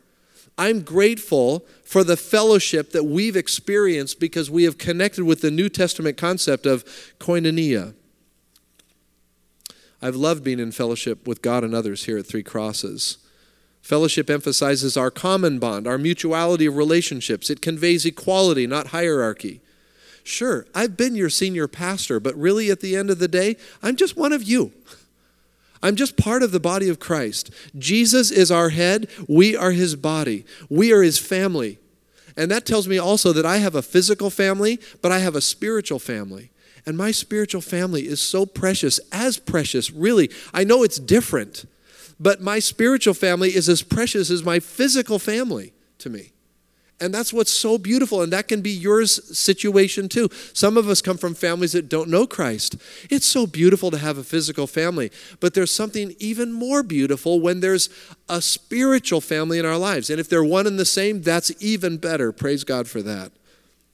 [0.58, 5.69] I'm grateful for the fellowship that we've experienced because we have connected with the New
[5.69, 6.86] Testament concept of
[7.19, 7.95] koinonia.
[10.01, 13.17] I've loved being in fellowship with God and others here at Three Crosses.
[13.82, 17.50] Fellowship emphasizes our common bond, our mutuality of relationships.
[17.50, 19.60] It conveys equality, not hierarchy.
[20.24, 23.96] Sure, I've been your senior pastor, but really at the end of the day, I'm
[23.96, 24.72] just one of you.
[25.84, 27.50] I'm just part of the body of Christ.
[27.76, 31.80] Jesus is our head, we are his body, we are his family.
[32.38, 35.41] And that tells me also that I have a physical family, but I have a
[35.41, 36.52] spiritual family.
[36.86, 40.30] And my spiritual family is so precious, as precious, really.
[40.54, 41.65] I know it's different
[42.21, 46.31] but my spiritual family is as precious as my physical family to me.
[46.99, 48.21] And that's what's so beautiful.
[48.21, 50.29] And that can be your situation too.
[50.53, 52.75] Some of us come from families that don't know Christ.
[53.10, 55.12] It's so beautiful to have a physical family.
[55.39, 57.89] But there's something even more beautiful when there's
[58.29, 60.12] a spiritual family in our lives.
[60.12, 62.31] And if they're one and the same, that's even better.
[62.31, 63.31] Praise God for that.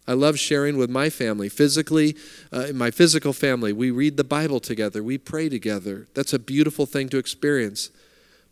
[0.05, 2.15] I love sharing with my family, physically,
[2.51, 3.71] uh, my physical family.
[3.71, 6.07] We read the Bible together, we pray together.
[6.13, 7.89] That's a beautiful thing to experience.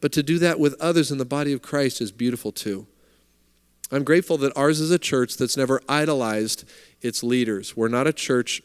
[0.05, 2.85] But to do that with others in the body of Christ is beautiful too.
[3.91, 6.63] I'm grateful that ours is a church that's never idolized
[7.01, 7.75] its leaders.
[7.75, 8.61] We're not a church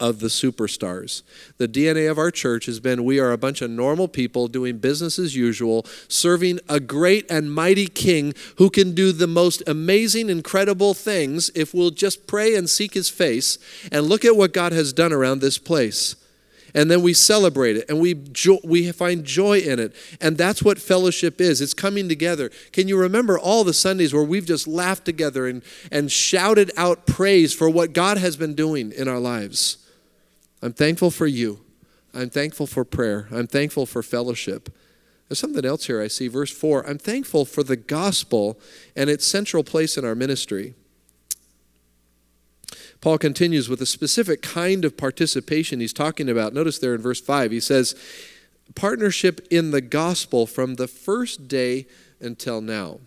[0.00, 1.22] of the superstars.
[1.58, 4.78] The DNA of our church has been we are a bunch of normal people doing
[4.78, 10.28] business as usual, serving a great and mighty king who can do the most amazing,
[10.28, 13.56] incredible things if we'll just pray and seek his face
[13.92, 16.16] and look at what God has done around this place
[16.74, 19.94] and then we celebrate it and we jo- we find joy in it.
[20.20, 21.60] And that's what fellowship is.
[21.60, 22.50] It's coming together.
[22.72, 27.06] Can you remember all the sundays where we've just laughed together and and shouted out
[27.06, 29.78] praise for what god has been doing in our lives?
[30.62, 31.60] I'm thankful for you.
[32.12, 33.28] I'm thankful for prayer.
[33.30, 34.68] I'm thankful for fellowship.
[35.28, 36.26] There's something else here i see.
[36.26, 38.58] Verse 4 i'm thankful for the gospel
[38.96, 40.74] and its central place in our ministry
[43.00, 46.52] Paul continues with a specific kind of participation he's talking about.
[46.52, 47.94] Notice there in verse 5, he says,
[48.74, 51.86] partnership in the gospel from the first day
[52.20, 53.00] until now.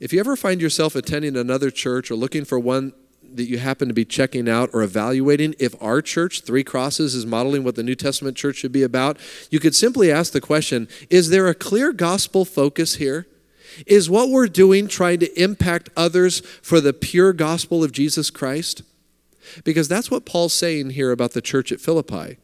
[0.00, 2.92] If you ever find yourself attending another church or looking for one
[3.34, 7.26] that you happen to be checking out or evaluating, if our church, Three Crosses, is
[7.26, 9.18] modeling what the New Testament church should be about,
[9.50, 13.26] you could simply ask the question Is there a clear gospel focus here?
[13.86, 18.82] Is what we're doing trying to impact others for the pure gospel of Jesus Christ?
[19.64, 22.38] Because that's what Paul's saying here about the church at Philippi.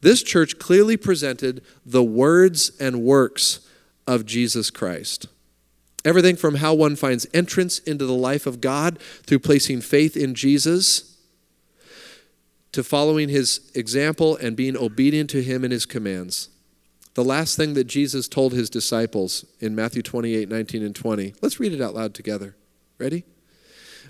[0.00, 3.60] This church clearly presented the words and works
[4.06, 5.26] of Jesus Christ.
[6.04, 10.34] Everything from how one finds entrance into the life of God through placing faith in
[10.34, 11.18] Jesus
[12.72, 16.48] to following his example and being obedient to him and his commands.
[17.14, 21.34] The last thing that Jesus told his disciples in Matthew 28 19 and 20.
[21.42, 22.54] Let's read it out loud together.
[22.98, 23.24] Ready?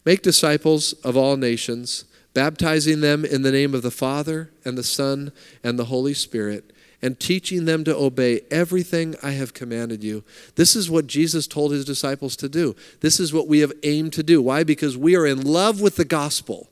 [0.05, 4.83] Make disciples of all nations, baptizing them in the name of the Father and the
[4.83, 5.33] Son
[5.63, 10.23] and the Holy Spirit, and teaching them to obey everything I have commanded you.
[10.57, 12.77] This is what Jesus told his disciples to do.
[13.01, 14.43] This is what we have aimed to do.
[14.43, 14.65] Why?
[14.65, 16.69] Because we are in love with the gospel.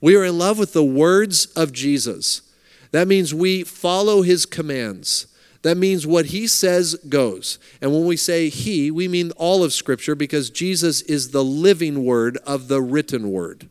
[0.00, 2.42] We are in love with the words of Jesus.
[2.92, 5.26] That means we follow his commands.
[5.62, 7.58] That means what he says goes.
[7.82, 12.04] And when we say he, we mean all of Scripture because Jesus is the living
[12.04, 13.68] word of the written word.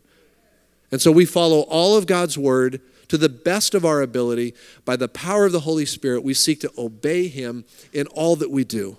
[0.92, 4.54] And so we follow all of God's word to the best of our ability.
[4.84, 8.50] By the power of the Holy Spirit, we seek to obey him in all that
[8.50, 8.96] we do.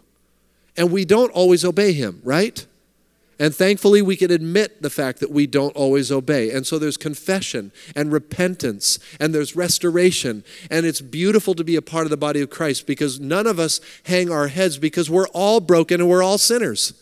[0.75, 2.65] And we don't always obey him, right?
[3.41, 6.51] And thankfully, we can admit the fact that we don't always obey.
[6.51, 10.43] And so there's confession and repentance and there's restoration.
[10.69, 13.59] And it's beautiful to be a part of the body of Christ because none of
[13.59, 16.93] us hang our heads because we're all broken and we're all sinners.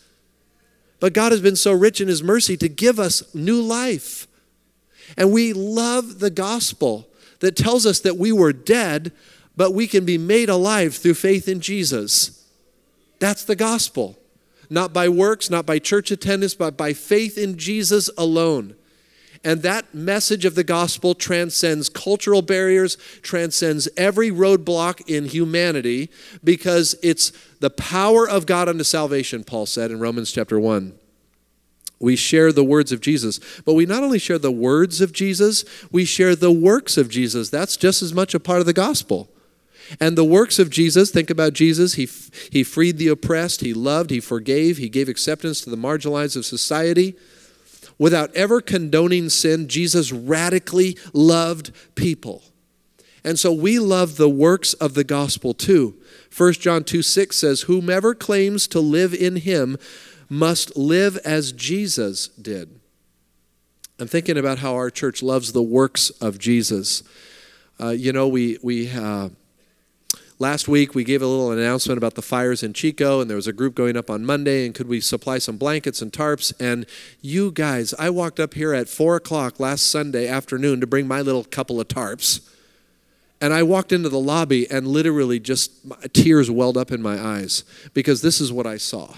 [1.02, 4.26] But God has been so rich in His mercy to give us new life.
[5.18, 7.10] And we love the gospel
[7.42, 9.12] that tells us that we were dead,
[9.58, 12.48] but we can be made alive through faith in Jesus.
[13.20, 14.19] That's the gospel
[14.70, 18.76] not by works, not by church attendance, but by faith in Jesus alone.
[19.44, 26.10] And that message of the gospel transcends cultural barriers, transcends every roadblock in humanity,
[26.44, 30.94] because it's the power of God unto salvation, Paul said in Romans chapter 1.
[32.02, 35.66] We share the words of Jesus, but we not only share the words of Jesus,
[35.92, 37.50] we share the works of Jesus.
[37.50, 39.30] That's just as much a part of the gospel.
[40.00, 41.94] And the works of Jesus, think about Jesus.
[41.96, 42.08] He,
[42.52, 46.46] he freed the oppressed, he loved, he forgave, he gave acceptance to the marginalized of
[46.46, 47.16] society.
[47.98, 52.44] Without ever condoning sin, Jesus radically loved people.
[53.24, 55.96] And so we love the works of the gospel too.
[56.36, 59.78] 1 John 2 6 says, Whomever claims to live in him
[60.30, 62.80] must live as Jesus did.
[64.00, 67.04] I'm thinking about how our church loves the works of Jesus.
[67.82, 69.30] Uh, you know, we, we, uh,
[70.42, 73.46] Last week, we gave a little announcement about the fires in Chico, and there was
[73.46, 76.54] a group going up on Monday, and could we supply some blankets and tarps?
[76.62, 76.86] And
[77.22, 81.20] you guys, I walked up here at 4 o'clock last Sunday afternoon to bring my
[81.20, 82.40] little couple of tarps.
[83.42, 85.74] And I walked into the lobby, and literally just
[86.14, 89.16] tears welled up in my eyes because this is what I saw.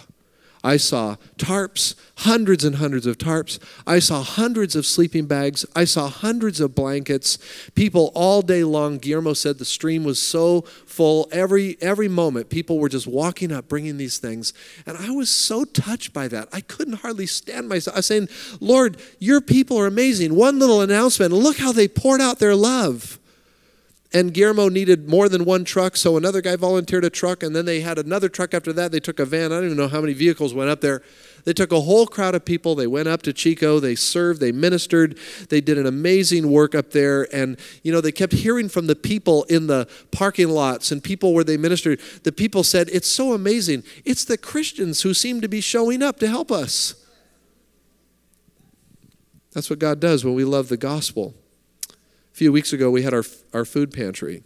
[0.64, 3.58] I saw tarps, hundreds and hundreds of tarps.
[3.88, 5.66] I saw hundreds of sleeping bags.
[5.76, 7.40] I saw hundreds of blankets.
[7.74, 9.00] People all day long.
[9.00, 11.28] Guillermo said the stream was so full.
[11.32, 14.54] Every every moment, people were just walking up, bringing these things,
[14.86, 16.48] and I was so touched by that.
[16.54, 17.96] I couldn't hardly stand myself.
[17.96, 21.34] I was saying, "Lord, your people are amazing." One little announcement.
[21.34, 23.20] Look how they poured out their love.
[24.14, 27.64] And Guillermo needed more than one truck, so another guy volunteered a truck, and then
[27.64, 28.92] they had another truck after that.
[28.92, 29.54] They took a van.
[29.54, 31.02] I don't even know how many vehicles went up there.
[31.46, 32.76] They took a whole crowd of people.
[32.76, 33.80] They went up to Chico.
[33.80, 34.42] They served.
[34.42, 35.18] They ministered.
[35.50, 37.34] They did an amazing work up there.
[37.34, 41.34] And, you know, they kept hearing from the people in the parking lots and people
[41.34, 42.02] where they ministered.
[42.24, 43.84] The people said, It's so amazing.
[44.04, 46.96] It's the Christians who seem to be showing up to help us.
[49.54, 51.34] That's what God does when we love the gospel.
[52.42, 53.24] Few weeks ago, we had our,
[53.54, 54.42] our food pantry.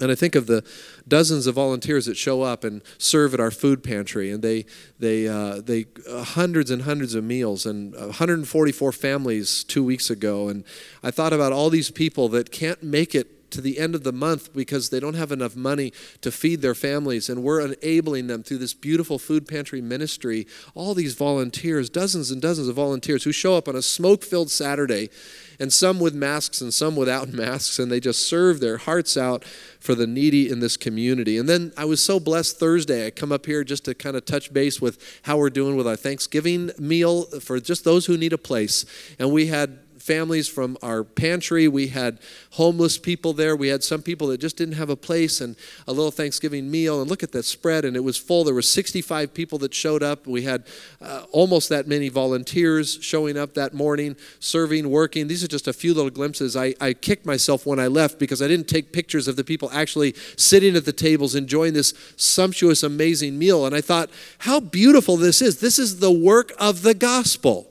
[0.00, 0.62] And I think of the
[1.08, 4.64] dozens of volunteers that show up and serve at our food pantry, and they
[5.00, 10.48] they uh, they uh, hundreds and hundreds of meals, and 144 families two weeks ago.
[10.48, 10.62] And
[11.02, 14.12] I thought about all these people that can't make it to the end of the
[14.12, 17.28] month because they don't have enough money to feed their families.
[17.28, 20.46] And we're enabling them through this beautiful food pantry ministry.
[20.74, 24.50] All these volunteers, dozens and dozens of volunteers who show up on a smoke filled
[24.50, 25.10] Saturday,
[25.58, 29.44] and some with masks and some without masks, and they just serve their hearts out
[29.44, 31.36] for the needy in this community.
[31.36, 33.06] And then I was so blessed Thursday.
[33.06, 35.86] I come up here just to kind of touch base with how we're doing with
[35.86, 38.84] our Thanksgiving meal for just those who need a place.
[39.18, 41.68] And we had families from our pantry.
[41.68, 42.18] We had
[42.52, 43.54] homeless people there.
[43.54, 47.00] We had some people that just didn't have a place and a little Thanksgiving meal.
[47.00, 48.44] And look at that spread, and it was full.
[48.44, 50.26] There were 65 people that showed up.
[50.26, 50.64] We had
[51.00, 55.28] uh, almost that many volunteers showing up that morning, serving, working.
[55.28, 56.56] These are just a few little glimpses.
[56.56, 59.70] I, I kicked myself when I left because I didn't take pictures of the people
[59.72, 63.66] actually sitting at the tables enjoying this sumptuous, amazing meal.
[63.66, 65.60] And I thought, how beautiful this is.
[65.60, 67.69] This is the work of the gospel.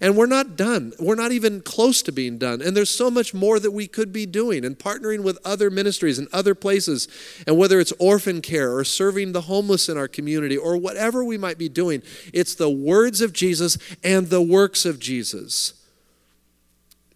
[0.00, 0.92] And we're not done.
[0.98, 2.60] We're not even close to being done.
[2.60, 6.18] And there's so much more that we could be doing and partnering with other ministries
[6.18, 7.08] and other places.
[7.46, 11.38] And whether it's orphan care or serving the homeless in our community or whatever we
[11.38, 12.02] might be doing,
[12.32, 15.74] it's the words of Jesus and the works of Jesus.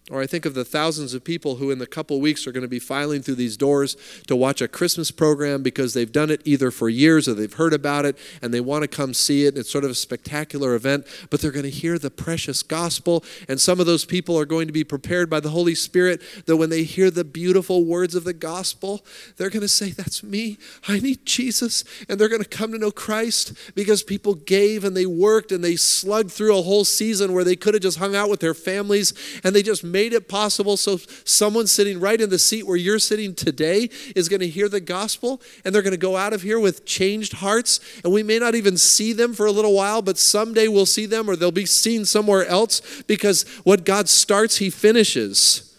[0.09, 2.63] Or I think of the thousands of people who, in the couple weeks, are going
[2.63, 3.95] to be filing through these doors
[4.27, 7.73] to watch a Christmas program because they've done it either for years or they've heard
[7.73, 9.55] about it and they want to come see it.
[9.55, 13.23] It's sort of a spectacular event, but they're going to hear the precious gospel.
[13.47, 16.57] And some of those people are going to be prepared by the Holy Spirit that
[16.57, 19.05] when they hear the beautiful words of the gospel,
[19.37, 20.57] they're going to say, That's me.
[20.87, 21.83] I need Jesus.
[22.07, 25.63] And they're going to come to know Christ because people gave and they worked and
[25.63, 28.53] they slugged through a whole season where they could have just hung out with their
[28.55, 32.65] families and they just made made it possible so someone sitting right in the seat
[32.65, 36.15] where you're sitting today is going to hear the gospel and they're going to go
[36.15, 37.81] out of here with changed hearts.
[38.05, 41.05] And we may not even see them for a little while, but someday we'll see
[41.05, 45.75] them or they'll be seen somewhere else because what God starts, He finishes.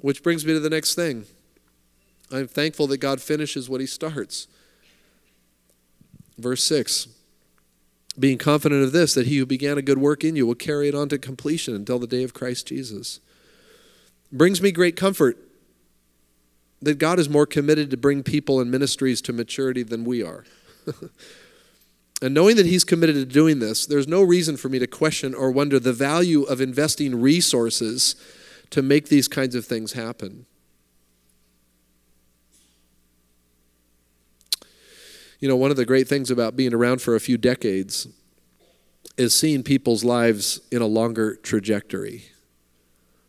[0.00, 1.26] Which brings me to the next thing.
[2.32, 4.48] I'm thankful that God finishes what He starts.
[6.38, 7.06] Verse 6
[8.18, 10.88] being confident of this, that he who began a good work in you will carry
[10.88, 13.20] it on to completion until the day of Christ Jesus.
[14.30, 15.38] Brings me great comfort
[16.80, 20.44] that God is more committed to bring people and ministries to maturity than we are.
[22.22, 25.34] and knowing that he's committed to doing this, there's no reason for me to question
[25.34, 28.16] or wonder the value of investing resources
[28.70, 30.46] to make these kinds of things happen.
[35.42, 38.06] You know, one of the great things about being around for a few decades
[39.16, 42.26] is seeing people's lives in a longer trajectory.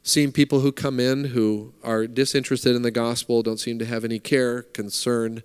[0.04, 4.06] Seeing people who come in who are disinterested in the gospel, don't seem to have
[4.06, 5.42] any care, concern,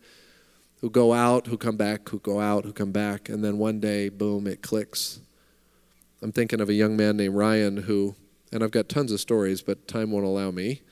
[0.82, 3.80] who go out, who come back, who go out, who come back, and then one
[3.80, 5.20] day, boom, it clicks.
[6.20, 8.14] I'm thinking of a young man named Ryan who,
[8.52, 10.82] and I've got tons of stories, but time won't allow me,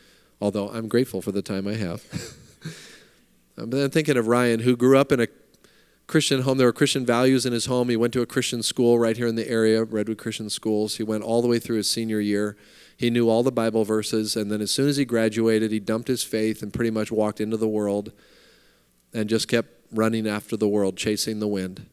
[0.40, 2.02] although I'm grateful for the time I have.
[3.58, 5.26] I'm thinking of Ryan who grew up in a
[6.06, 6.58] Christian home.
[6.58, 7.88] There were Christian values in his home.
[7.88, 10.96] He went to a Christian school right here in the area, Redwood Christian Schools.
[10.96, 12.56] He went all the way through his senior year.
[12.96, 16.08] He knew all the Bible verses, and then as soon as he graduated, he dumped
[16.08, 18.12] his faith and pretty much walked into the world
[19.12, 21.86] and just kept running after the world, chasing the wind.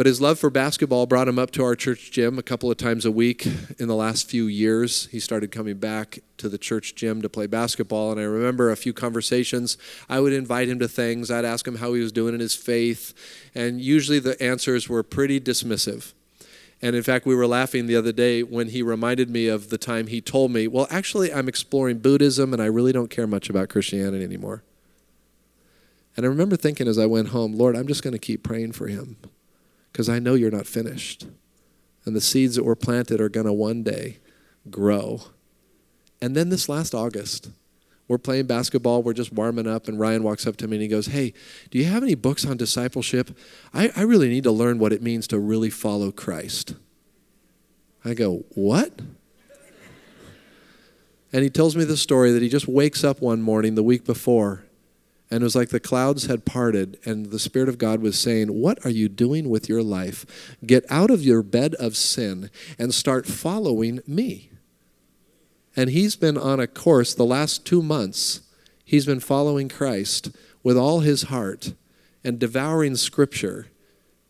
[0.00, 2.78] But his love for basketball brought him up to our church gym a couple of
[2.78, 3.44] times a week
[3.78, 5.08] in the last few years.
[5.08, 8.10] He started coming back to the church gym to play basketball.
[8.10, 9.76] And I remember a few conversations.
[10.08, 12.54] I would invite him to things, I'd ask him how he was doing in his
[12.54, 13.12] faith.
[13.54, 16.14] And usually the answers were pretty dismissive.
[16.80, 19.76] And in fact, we were laughing the other day when he reminded me of the
[19.76, 23.50] time he told me, Well, actually, I'm exploring Buddhism and I really don't care much
[23.50, 24.62] about Christianity anymore.
[26.16, 28.72] And I remember thinking as I went home, Lord, I'm just going to keep praying
[28.72, 29.18] for him
[29.92, 31.26] because I know you're not finished.
[32.04, 34.18] And the seeds that were planted are going to one day
[34.70, 35.22] grow.
[36.22, 37.50] And then this last August,
[38.08, 40.88] we're playing basketball, we're just warming up, and Ryan walks up to me and he
[40.88, 41.32] goes, Hey,
[41.70, 43.36] do you have any books on discipleship?
[43.72, 46.74] I, I really need to learn what it means to really follow Christ.
[48.04, 49.00] I go, What?
[51.32, 54.04] And he tells me the story that he just wakes up one morning the week
[54.04, 54.64] before
[55.30, 58.48] and it was like the clouds had parted, and the Spirit of God was saying,
[58.48, 60.56] What are you doing with your life?
[60.66, 64.50] Get out of your bed of sin and start following me.
[65.76, 68.40] And he's been on a course the last two months.
[68.84, 70.30] He's been following Christ
[70.64, 71.74] with all his heart
[72.24, 73.68] and devouring Scripture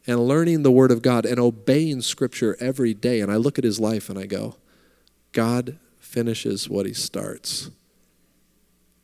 [0.06, 3.20] and learning the Word of God and obeying Scripture every day.
[3.20, 4.56] And I look at his life and I go,
[5.32, 7.70] God finishes what he starts.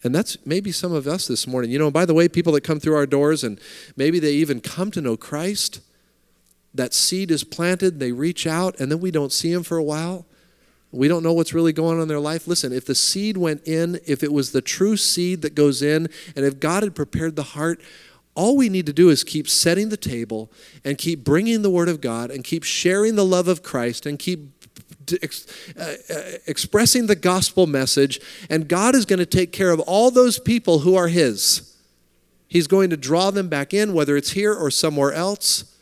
[0.05, 1.71] And that's maybe some of us this morning.
[1.71, 3.61] You know, by the way, people that come through our doors and
[3.97, 5.81] maybe they even come to know Christ,
[6.75, 9.83] that seed is planted, they reach out, and then we don't see them for a
[9.83, 10.27] while.
[10.93, 12.47] We don't know what's really going on in their life.
[12.47, 16.09] Listen, if the seed went in, if it was the true seed that goes in,
[16.37, 17.81] and if God had prepared the heart,
[18.35, 20.53] all we need to do is keep setting the table
[20.85, 24.19] and keep bringing the Word of God and keep sharing the love of Christ and
[24.19, 24.56] keep
[25.23, 25.47] ex,
[25.79, 30.11] uh, uh, expressing the gospel message, and God is going to take care of all
[30.11, 31.77] those people who are His.
[32.49, 35.73] He's going to draw them back in, whether it's here or somewhere else.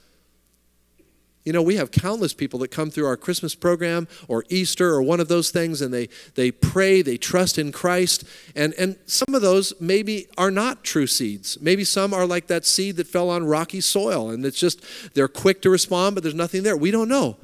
[1.45, 5.03] You know, we have countless people that come through our Christmas program or Easter or
[5.03, 8.25] one of those things and they, they pray, they trust in Christ.
[8.57, 11.61] And, and some of those maybe are not true seeds.
[11.61, 14.83] Maybe some are like that seed that fell on rocky soil and it's just,
[15.15, 16.79] they're quick to respond, but there's nothing there.
[16.79, 17.37] We don't know.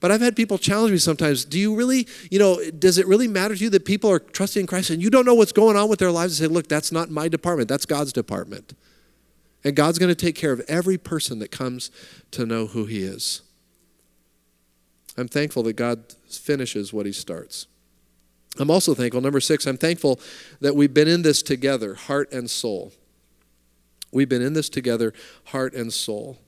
[0.00, 1.44] But I've had people challenge me sometimes.
[1.44, 4.60] Do you really, you know, does it really matter to you that people are trusting
[4.60, 6.68] in Christ and you don't know what's going on with their lives and say, look,
[6.68, 8.74] that's not my department, that's God's department.
[9.64, 11.90] And God's going to take care of every person that comes
[12.32, 13.40] to know who He is.
[15.16, 17.66] I'm thankful that God finishes what He starts.
[18.58, 20.20] I'm also thankful, number six, I'm thankful
[20.60, 22.92] that we've been in this together, heart and soul.
[24.12, 25.12] We've been in this together,
[25.46, 26.38] heart and soul.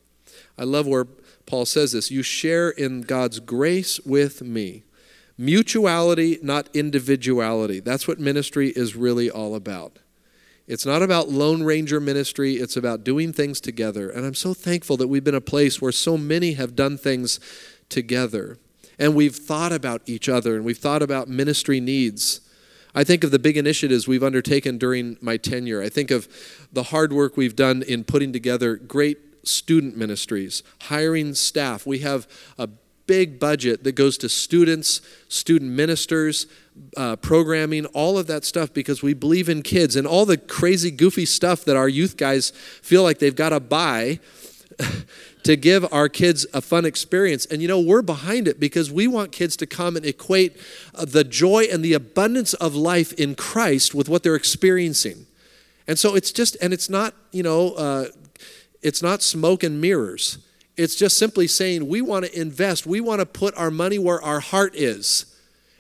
[0.57, 1.07] I love where
[1.47, 4.83] Paul says this You share in God's grace with me.
[5.39, 7.81] Mutuality, not individuality.
[7.81, 9.99] That's what ministry is really all about.
[10.67, 14.11] It's not about Lone Ranger ministry, it's about doing things together.
[14.11, 17.39] And I'm so thankful that we've been a place where so many have done things
[17.89, 18.59] together.
[18.99, 22.41] And we've thought about each other and we've thought about ministry needs.
[22.95, 25.83] I think of the big initiatives we've undertaken during my tenure.
[25.83, 26.27] I think of
[26.73, 31.87] the hard work we've done in putting together great student ministries, hiring staff.
[31.87, 32.27] We have
[32.59, 32.69] a
[33.07, 36.47] big budget that goes to students, student ministers,
[36.97, 40.91] uh, programming, all of that stuff because we believe in kids and all the crazy,
[40.91, 42.51] goofy stuff that our youth guys
[42.83, 44.19] feel like they've got to buy
[45.43, 47.47] to give our kids a fun experience.
[47.47, 50.57] And you know, we're behind it because we want kids to come and equate
[50.95, 55.27] uh, the joy and the abundance of life in Christ with what they're experiencing.
[55.87, 58.07] And so it's just, and it's not, you know, uh,
[58.87, 60.39] it's not smoke and mirrors.
[60.77, 64.23] It's just simply saying we want to invest, we want to put our money where
[64.23, 65.27] our heart is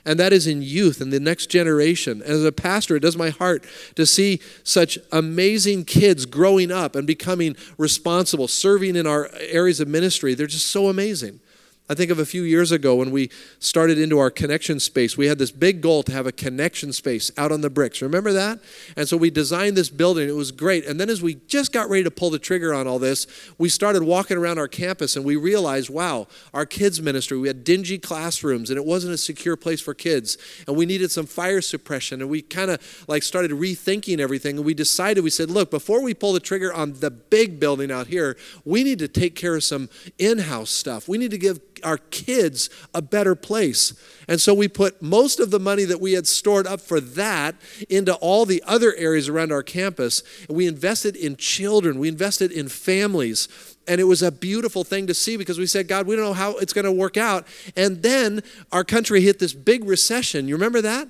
[0.07, 2.23] and that is in youth and the next generation.
[2.23, 3.65] And As a pastor, it does my heart
[3.97, 9.89] to see such amazing kids growing up and becoming responsible, serving in our areas of
[9.89, 10.35] ministry.
[10.35, 11.41] They're just so amazing.
[11.89, 13.31] I think of a few years ago when we
[13.61, 15.17] started into our connection space.
[15.17, 18.03] We had this big goal to have a connection space out on the bricks.
[18.03, 18.59] Remember that?
[18.97, 20.29] And so we designed this building.
[20.29, 20.85] It was great.
[20.85, 23.69] And then as we just got ready to pull the trigger on all this, we
[23.69, 27.99] started walking around our campus and we realized, wow, our kids ministry, we had dingy
[27.99, 30.39] classrooms and it wasn't a secure place for kids.
[30.67, 32.21] And we needed some fire suppression.
[32.21, 34.57] And we kind of like started rethinking everything.
[34.57, 37.93] And we decided, we said, look, before we pull the trigger on the big building
[37.93, 41.09] out here, we need to take care of some in-house stuff.
[41.09, 43.95] We need to give our kids a better place.
[44.29, 47.55] And so we put most of the money that we had stored up for that
[47.89, 50.23] into all the other areas around our campus.
[50.49, 53.49] And we invested in children, we invested in families.
[53.89, 56.33] And it was a beautiful thing to see because we said, God, we don't know
[56.33, 57.47] how it's going to work out.
[57.77, 60.49] And then our country hit this big recession.
[60.49, 61.09] You remember that?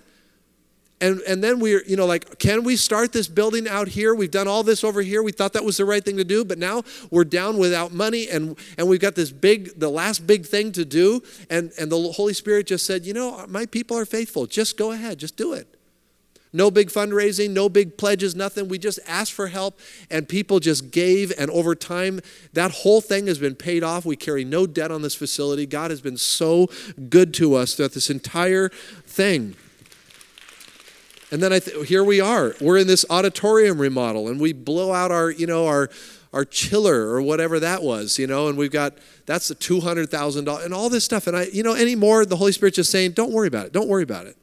[0.99, 4.15] And, and then we're, you know, like, can we start this building out here?
[4.15, 5.23] We've done all this over here.
[5.23, 8.29] We thought that was the right thing to do, but now we're down without money
[8.29, 11.23] and, and we've got this big, the last big thing to do.
[11.51, 14.47] And, and the Holy Spirit just said, you know, my people are faithful.
[14.47, 15.77] Just go ahead, just do it.
[16.57, 18.69] No big fundraising, no big pledges, nothing.
[18.69, 19.79] We just asked for help
[20.11, 21.31] and people just gave.
[21.39, 22.21] And over time,
[22.55, 24.07] that whole thing has been paid off.
[24.07, 25.67] We carry no debt on this facility.
[25.67, 26.71] God has been so
[27.11, 29.57] good to us throughout this entire thing.
[31.31, 32.55] And then I th- here we are.
[32.61, 35.91] We're in this auditorium remodel, and we blow out our, you know, our
[36.33, 38.93] our chiller or whatever that was, you know, and we've got
[39.25, 41.27] that's the two hundred thousand dollars and all this stuff.
[41.27, 43.73] And I, you know, anymore, the Holy Spirit just saying, don't worry about it.
[43.73, 44.37] Don't worry about it.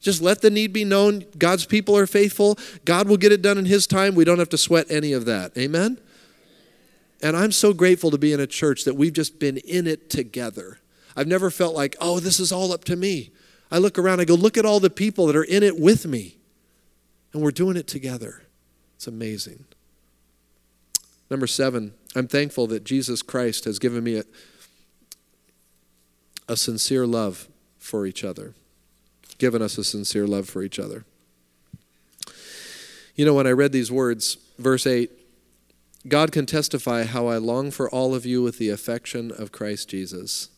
[0.00, 1.24] Just let the need be known.
[1.36, 2.58] God's people are faithful.
[2.84, 4.14] God will get it done in His time.
[4.14, 5.56] We don't have to sweat any of that.
[5.58, 5.98] Amen.
[7.22, 10.10] And I'm so grateful to be in a church that we've just been in it
[10.10, 10.78] together.
[11.16, 13.30] I've never felt like, oh, this is all up to me.
[13.70, 16.06] I look around, I go, look at all the people that are in it with
[16.06, 16.36] me.
[17.32, 18.42] And we're doing it together.
[18.94, 19.64] It's amazing.
[21.28, 24.24] Number seven, I'm thankful that Jesus Christ has given me a,
[26.48, 27.48] a sincere love
[27.78, 28.54] for each other,
[29.38, 31.04] given us a sincere love for each other.
[33.16, 35.10] You know, when I read these words, verse 8,
[36.06, 39.88] God can testify how I long for all of you with the affection of Christ
[39.88, 40.50] Jesus.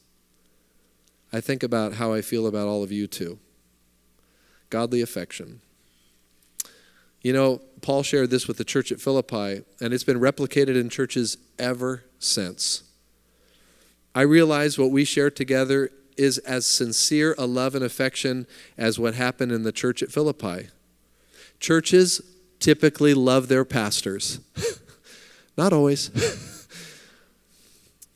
[1.32, 3.38] I think about how I feel about all of you too.
[4.70, 5.60] Godly affection.
[7.22, 10.88] You know, Paul shared this with the church at Philippi, and it's been replicated in
[10.88, 12.84] churches ever since.
[14.14, 19.14] I realize what we share together is as sincere a love and affection as what
[19.14, 20.68] happened in the church at Philippi.
[21.60, 22.20] Churches
[22.60, 24.40] typically love their pastors,
[25.56, 26.54] not always.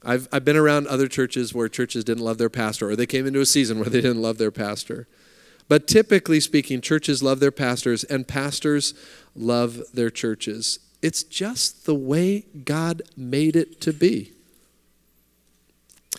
[0.04, 3.26] I've, I've been around other churches where churches didn't love their pastor, or they came
[3.26, 5.06] into a season where they didn't love their pastor.
[5.68, 8.94] But typically speaking, churches love their pastors, and pastors
[9.34, 10.80] love their churches.
[11.00, 14.32] It's just the way God made it to be.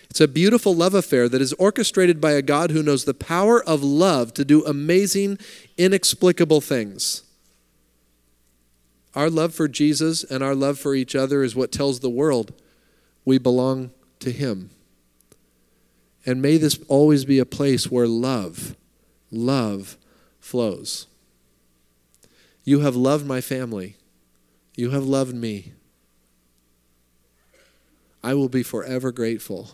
[0.10, 3.64] It's a beautiful love affair that is orchestrated by a God who knows the power
[3.64, 5.40] of love to do amazing,
[5.78, 7.24] inexplicable things.
[9.16, 12.54] Our love for Jesus and our love for each other is what tells the world
[13.26, 14.70] we belong to Him.
[16.26, 18.76] And may this always be a place where love,
[19.32, 19.98] love
[20.40, 21.08] flows.
[22.64, 23.98] You have loved my family.
[24.76, 25.74] You have loved me.
[28.24, 29.72] I will be forever grateful.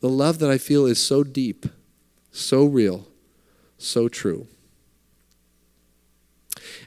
[0.00, 1.66] The love that I feel is so deep,
[2.30, 3.08] so real,
[3.78, 4.46] so true.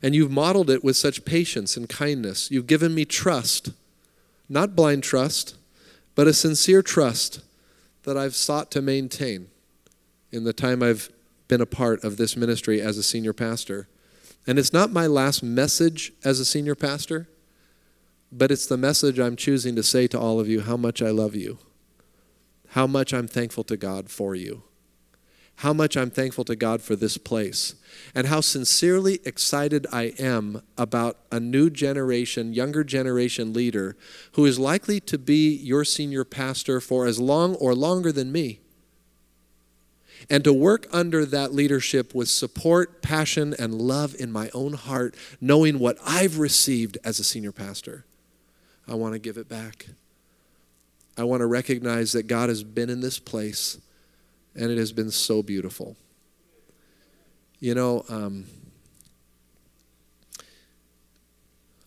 [0.02, 2.50] And you've modeled it with such patience and kindness.
[2.50, 3.72] You've given me trust
[4.50, 5.56] not blind trust,
[6.16, 7.42] but a sincere trust
[8.04, 9.48] that I've sought to maintain.
[10.32, 11.10] in the time I've
[11.48, 13.88] been a part of this ministry as a senior pastor.
[14.48, 17.30] And it's not my last message as a senior pastor,
[18.32, 21.12] but it's the message I'm choosing to say to all of you how much I
[21.12, 21.60] love you,
[22.70, 24.64] how much I'm thankful to God for you,
[25.58, 27.76] how much I'm thankful to God for this place,
[28.14, 33.96] and how sincerely excited I am about a new generation, younger generation leader
[34.34, 38.60] who is likely to be your senior pastor for as long or longer than me
[40.30, 45.16] and to work under that leadership with support, passion, and love in my own heart,
[45.42, 48.06] knowing what I've received as a senior pastor.
[48.88, 49.88] I want to give it back.
[51.18, 53.80] I want to recognize that God has been in this place
[54.56, 55.96] and it has been so beautiful.
[57.60, 58.46] You know, um,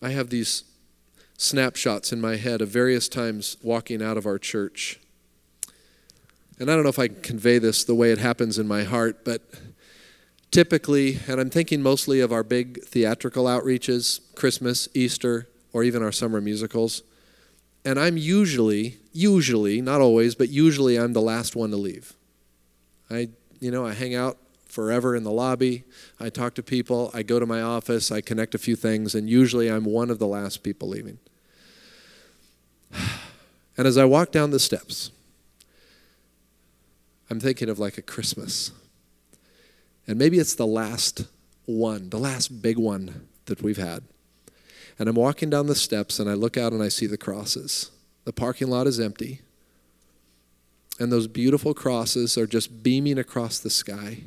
[0.01, 0.63] I have these
[1.37, 4.99] snapshots in my head of various times walking out of our church
[6.59, 8.83] and I don't know if I can convey this the way it happens in my
[8.83, 9.43] heart, but
[10.49, 16.11] typically, and I'm thinking mostly of our big theatrical outreaches, Christmas, Easter, or even our
[16.11, 17.03] summer musicals.
[17.85, 22.13] And I'm usually, usually, not always, but usually I'm the last one to leave.
[23.09, 23.29] I,
[23.59, 24.37] you know, I hang out
[24.67, 25.83] forever in the lobby.
[26.19, 27.09] I talk to people.
[27.13, 28.11] I go to my office.
[28.11, 29.15] I connect a few things.
[29.15, 31.19] And usually I'm one of the last people leaving.
[33.79, 35.11] And as I walk down the steps,
[37.29, 38.71] I'm thinking of like a Christmas.
[40.07, 41.27] And maybe it's the last
[41.67, 44.03] one, the last big one that we've had.
[44.97, 47.91] And I'm walking down the steps and I look out and I see the crosses.
[48.25, 49.41] The parking lot is empty.
[50.99, 54.23] And those beautiful crosses are just beaming across the sky.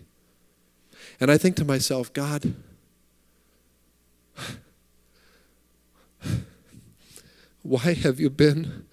[1.21, 2.55] And I think to myself, God,
[7.63, 8.87] why have you been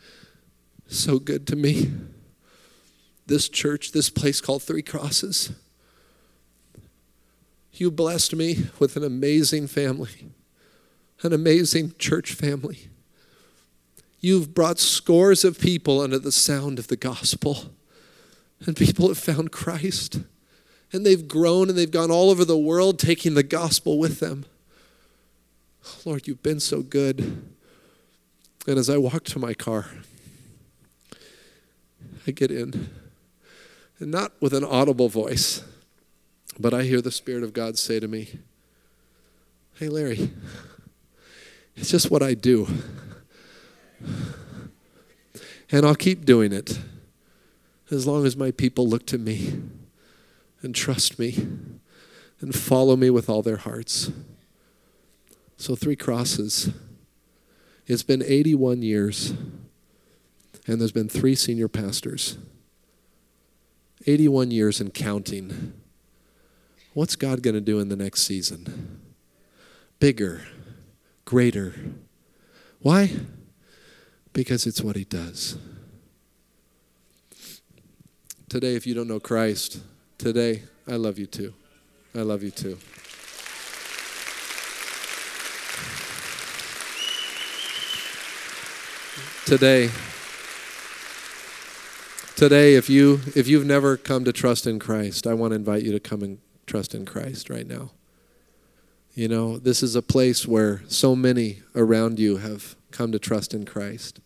[0.87, 1.91] so good to me?
[3.27, 5.51] this church, this place called Three Crosses.
[7.73, 10.31] You blessed me with an amazing family,
[11.21, 12.89] an amazing church family.
[14.19, 17.71] You've brought scores of people under the sound of the gospel,
[18.65, 20.21] and people have found Christ.
[20.91, 24.45] And they've grown and they've gone all over the world taking the gospel with them.
[26.05, 27.45] Lord, you've been so good.
[28.65, 29.87] And as I walk to my car,
[32.25, 32.89] I get in
[33.99, 35.63] and not with an audible voice,
[36.59, 38.39] but I hear the Spirit of God say to me,
[39.75, 40.31] Hey, Larry,
[41.75, 42.67] it's just what I do.
[45.71, 46.79] And I'll keep doing it
[47.91, 49.61] as long as my people look to me
[50.61, 51.47] and trust me
[52.39, 54.11] and follow me with all their hearts.
[55.57, 56.71] So, three crosses.
[57.87, 59.33] It's been 81 years,
[60.67, 62.37] and there's been three senior pastors.
[64.05, 65.73] 81 years and counting.
[66.93, 69.01] What's God going to do in the next season?
[69.99, 70.45] Bigger,
[71.25, 71.73] greater.
[72.79, 73.11] Why?
[74.37, 75.57] Because it's what He does.
[78.47, 79.79] Today, if you don't know Christ,
[80.19, 81.55] today, I love you too.
[82.13, 82.77] I love you too.
[89.47, 89.89] Today,
[92.35, 95.81] Today, if you if you've never come to trust in Christ, I want to invite
[95.81, 97.89] you to come and trust in Christ right now.
[99.15, 103.55] You know, this is a place where so many around you have come to trust
[103.55, 104.19] in Christ.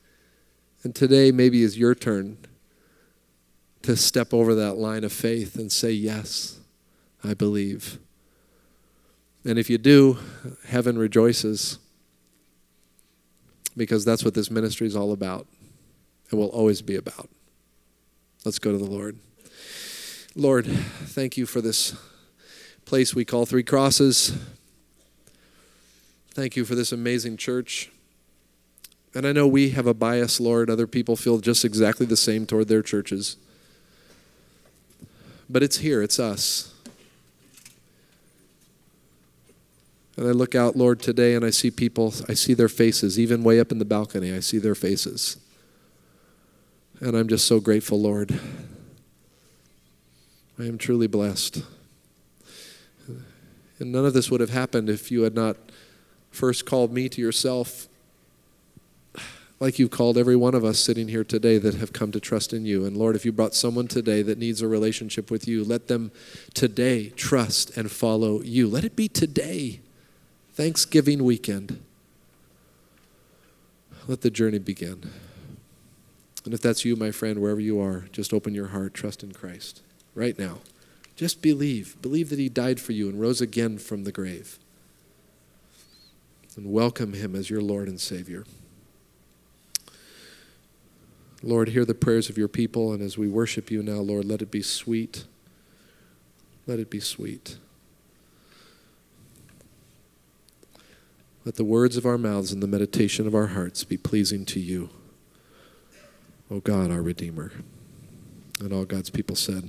[0.84, 2.38] And today maybe is your turn
[3.84, 6.60] to step over that line of faith and say, Yes,
[7.24, 8.00] I believe.
[9.44, 10.20] And if you do,
[10.68, 11.80] heaven rejoices
[13.76, 15.48] because that's what this ministry is all about
[16.30, 17.30] and will always be about.
[18.46, 19.18] Let's go to the Lord.
[20.36, 21.96] Lord, thank you for this
[22.86, 24.38] place we call Three Crosses.
[26.34, 27.92] Thank you for this amazing church.
[29.14, 30.70] And I know we have a bias, Lord.
[30.70, 33.36] Other people feel just exactly the same toward their churches.
[35.50, 36.74] But it's here, it's us.
[40.16, 43.44] And I look out, Lord, today and I see people, I see their faces, even
[43.44, 45.38] way up in the balcony, I see their faces.
[47.00, 48.40] And I'm just so grateful, Lord.
[50.60, 51.64] I am truly blessed.
[53.80, 55.58] And none of this would have happened if you had not
[56.30, 57.88] first called me to yourself,
[59.62, 62.52] like you've called every one of us sitting here today that have come to trust
[62.52, 62.84] in you.
[62.84, 66.12] And Lord, if you brought someone today that needs a relationship with you, let them
[66.56, 68.68] today trust and follow you.
[68.68, 69.80] Let it be today,
[70.54, 71.80] Thanksgiving weekend.
[74.08, 75.12] Let the journey begin.
[76.44, 79.32] And if that's you, my friend, wherever you are, just open your heart, trust in
[79.32, 79.84] Christ
[80.16, 80.58] right now.
[81.16, 82.02] Just believe.
[82.02, 84.58] Believe that He died for you and rose again from the grave.
[86.58, 88.44] And welcome Him as your Lord and Savior.
[91.44, 94.42] Lord, hear the prayers of your people, and as we worship you now, Lord, let
[94.42, 95.26] it be sweet.
[96.68, 97.58] Let it be sweet.
[101.44, 104.60] Let the words of our mouths and the meditation of our hearts be pleasing to
[104.60, 104.90] you,
[106.52, 107.52] O God, our Redeemer.
[108.60, 109.68] And all God's people said,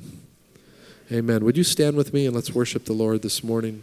[1.11, 1.45] Amen.
[1.45, 3.83] Would you stand with me and let's worship the Lord this morning?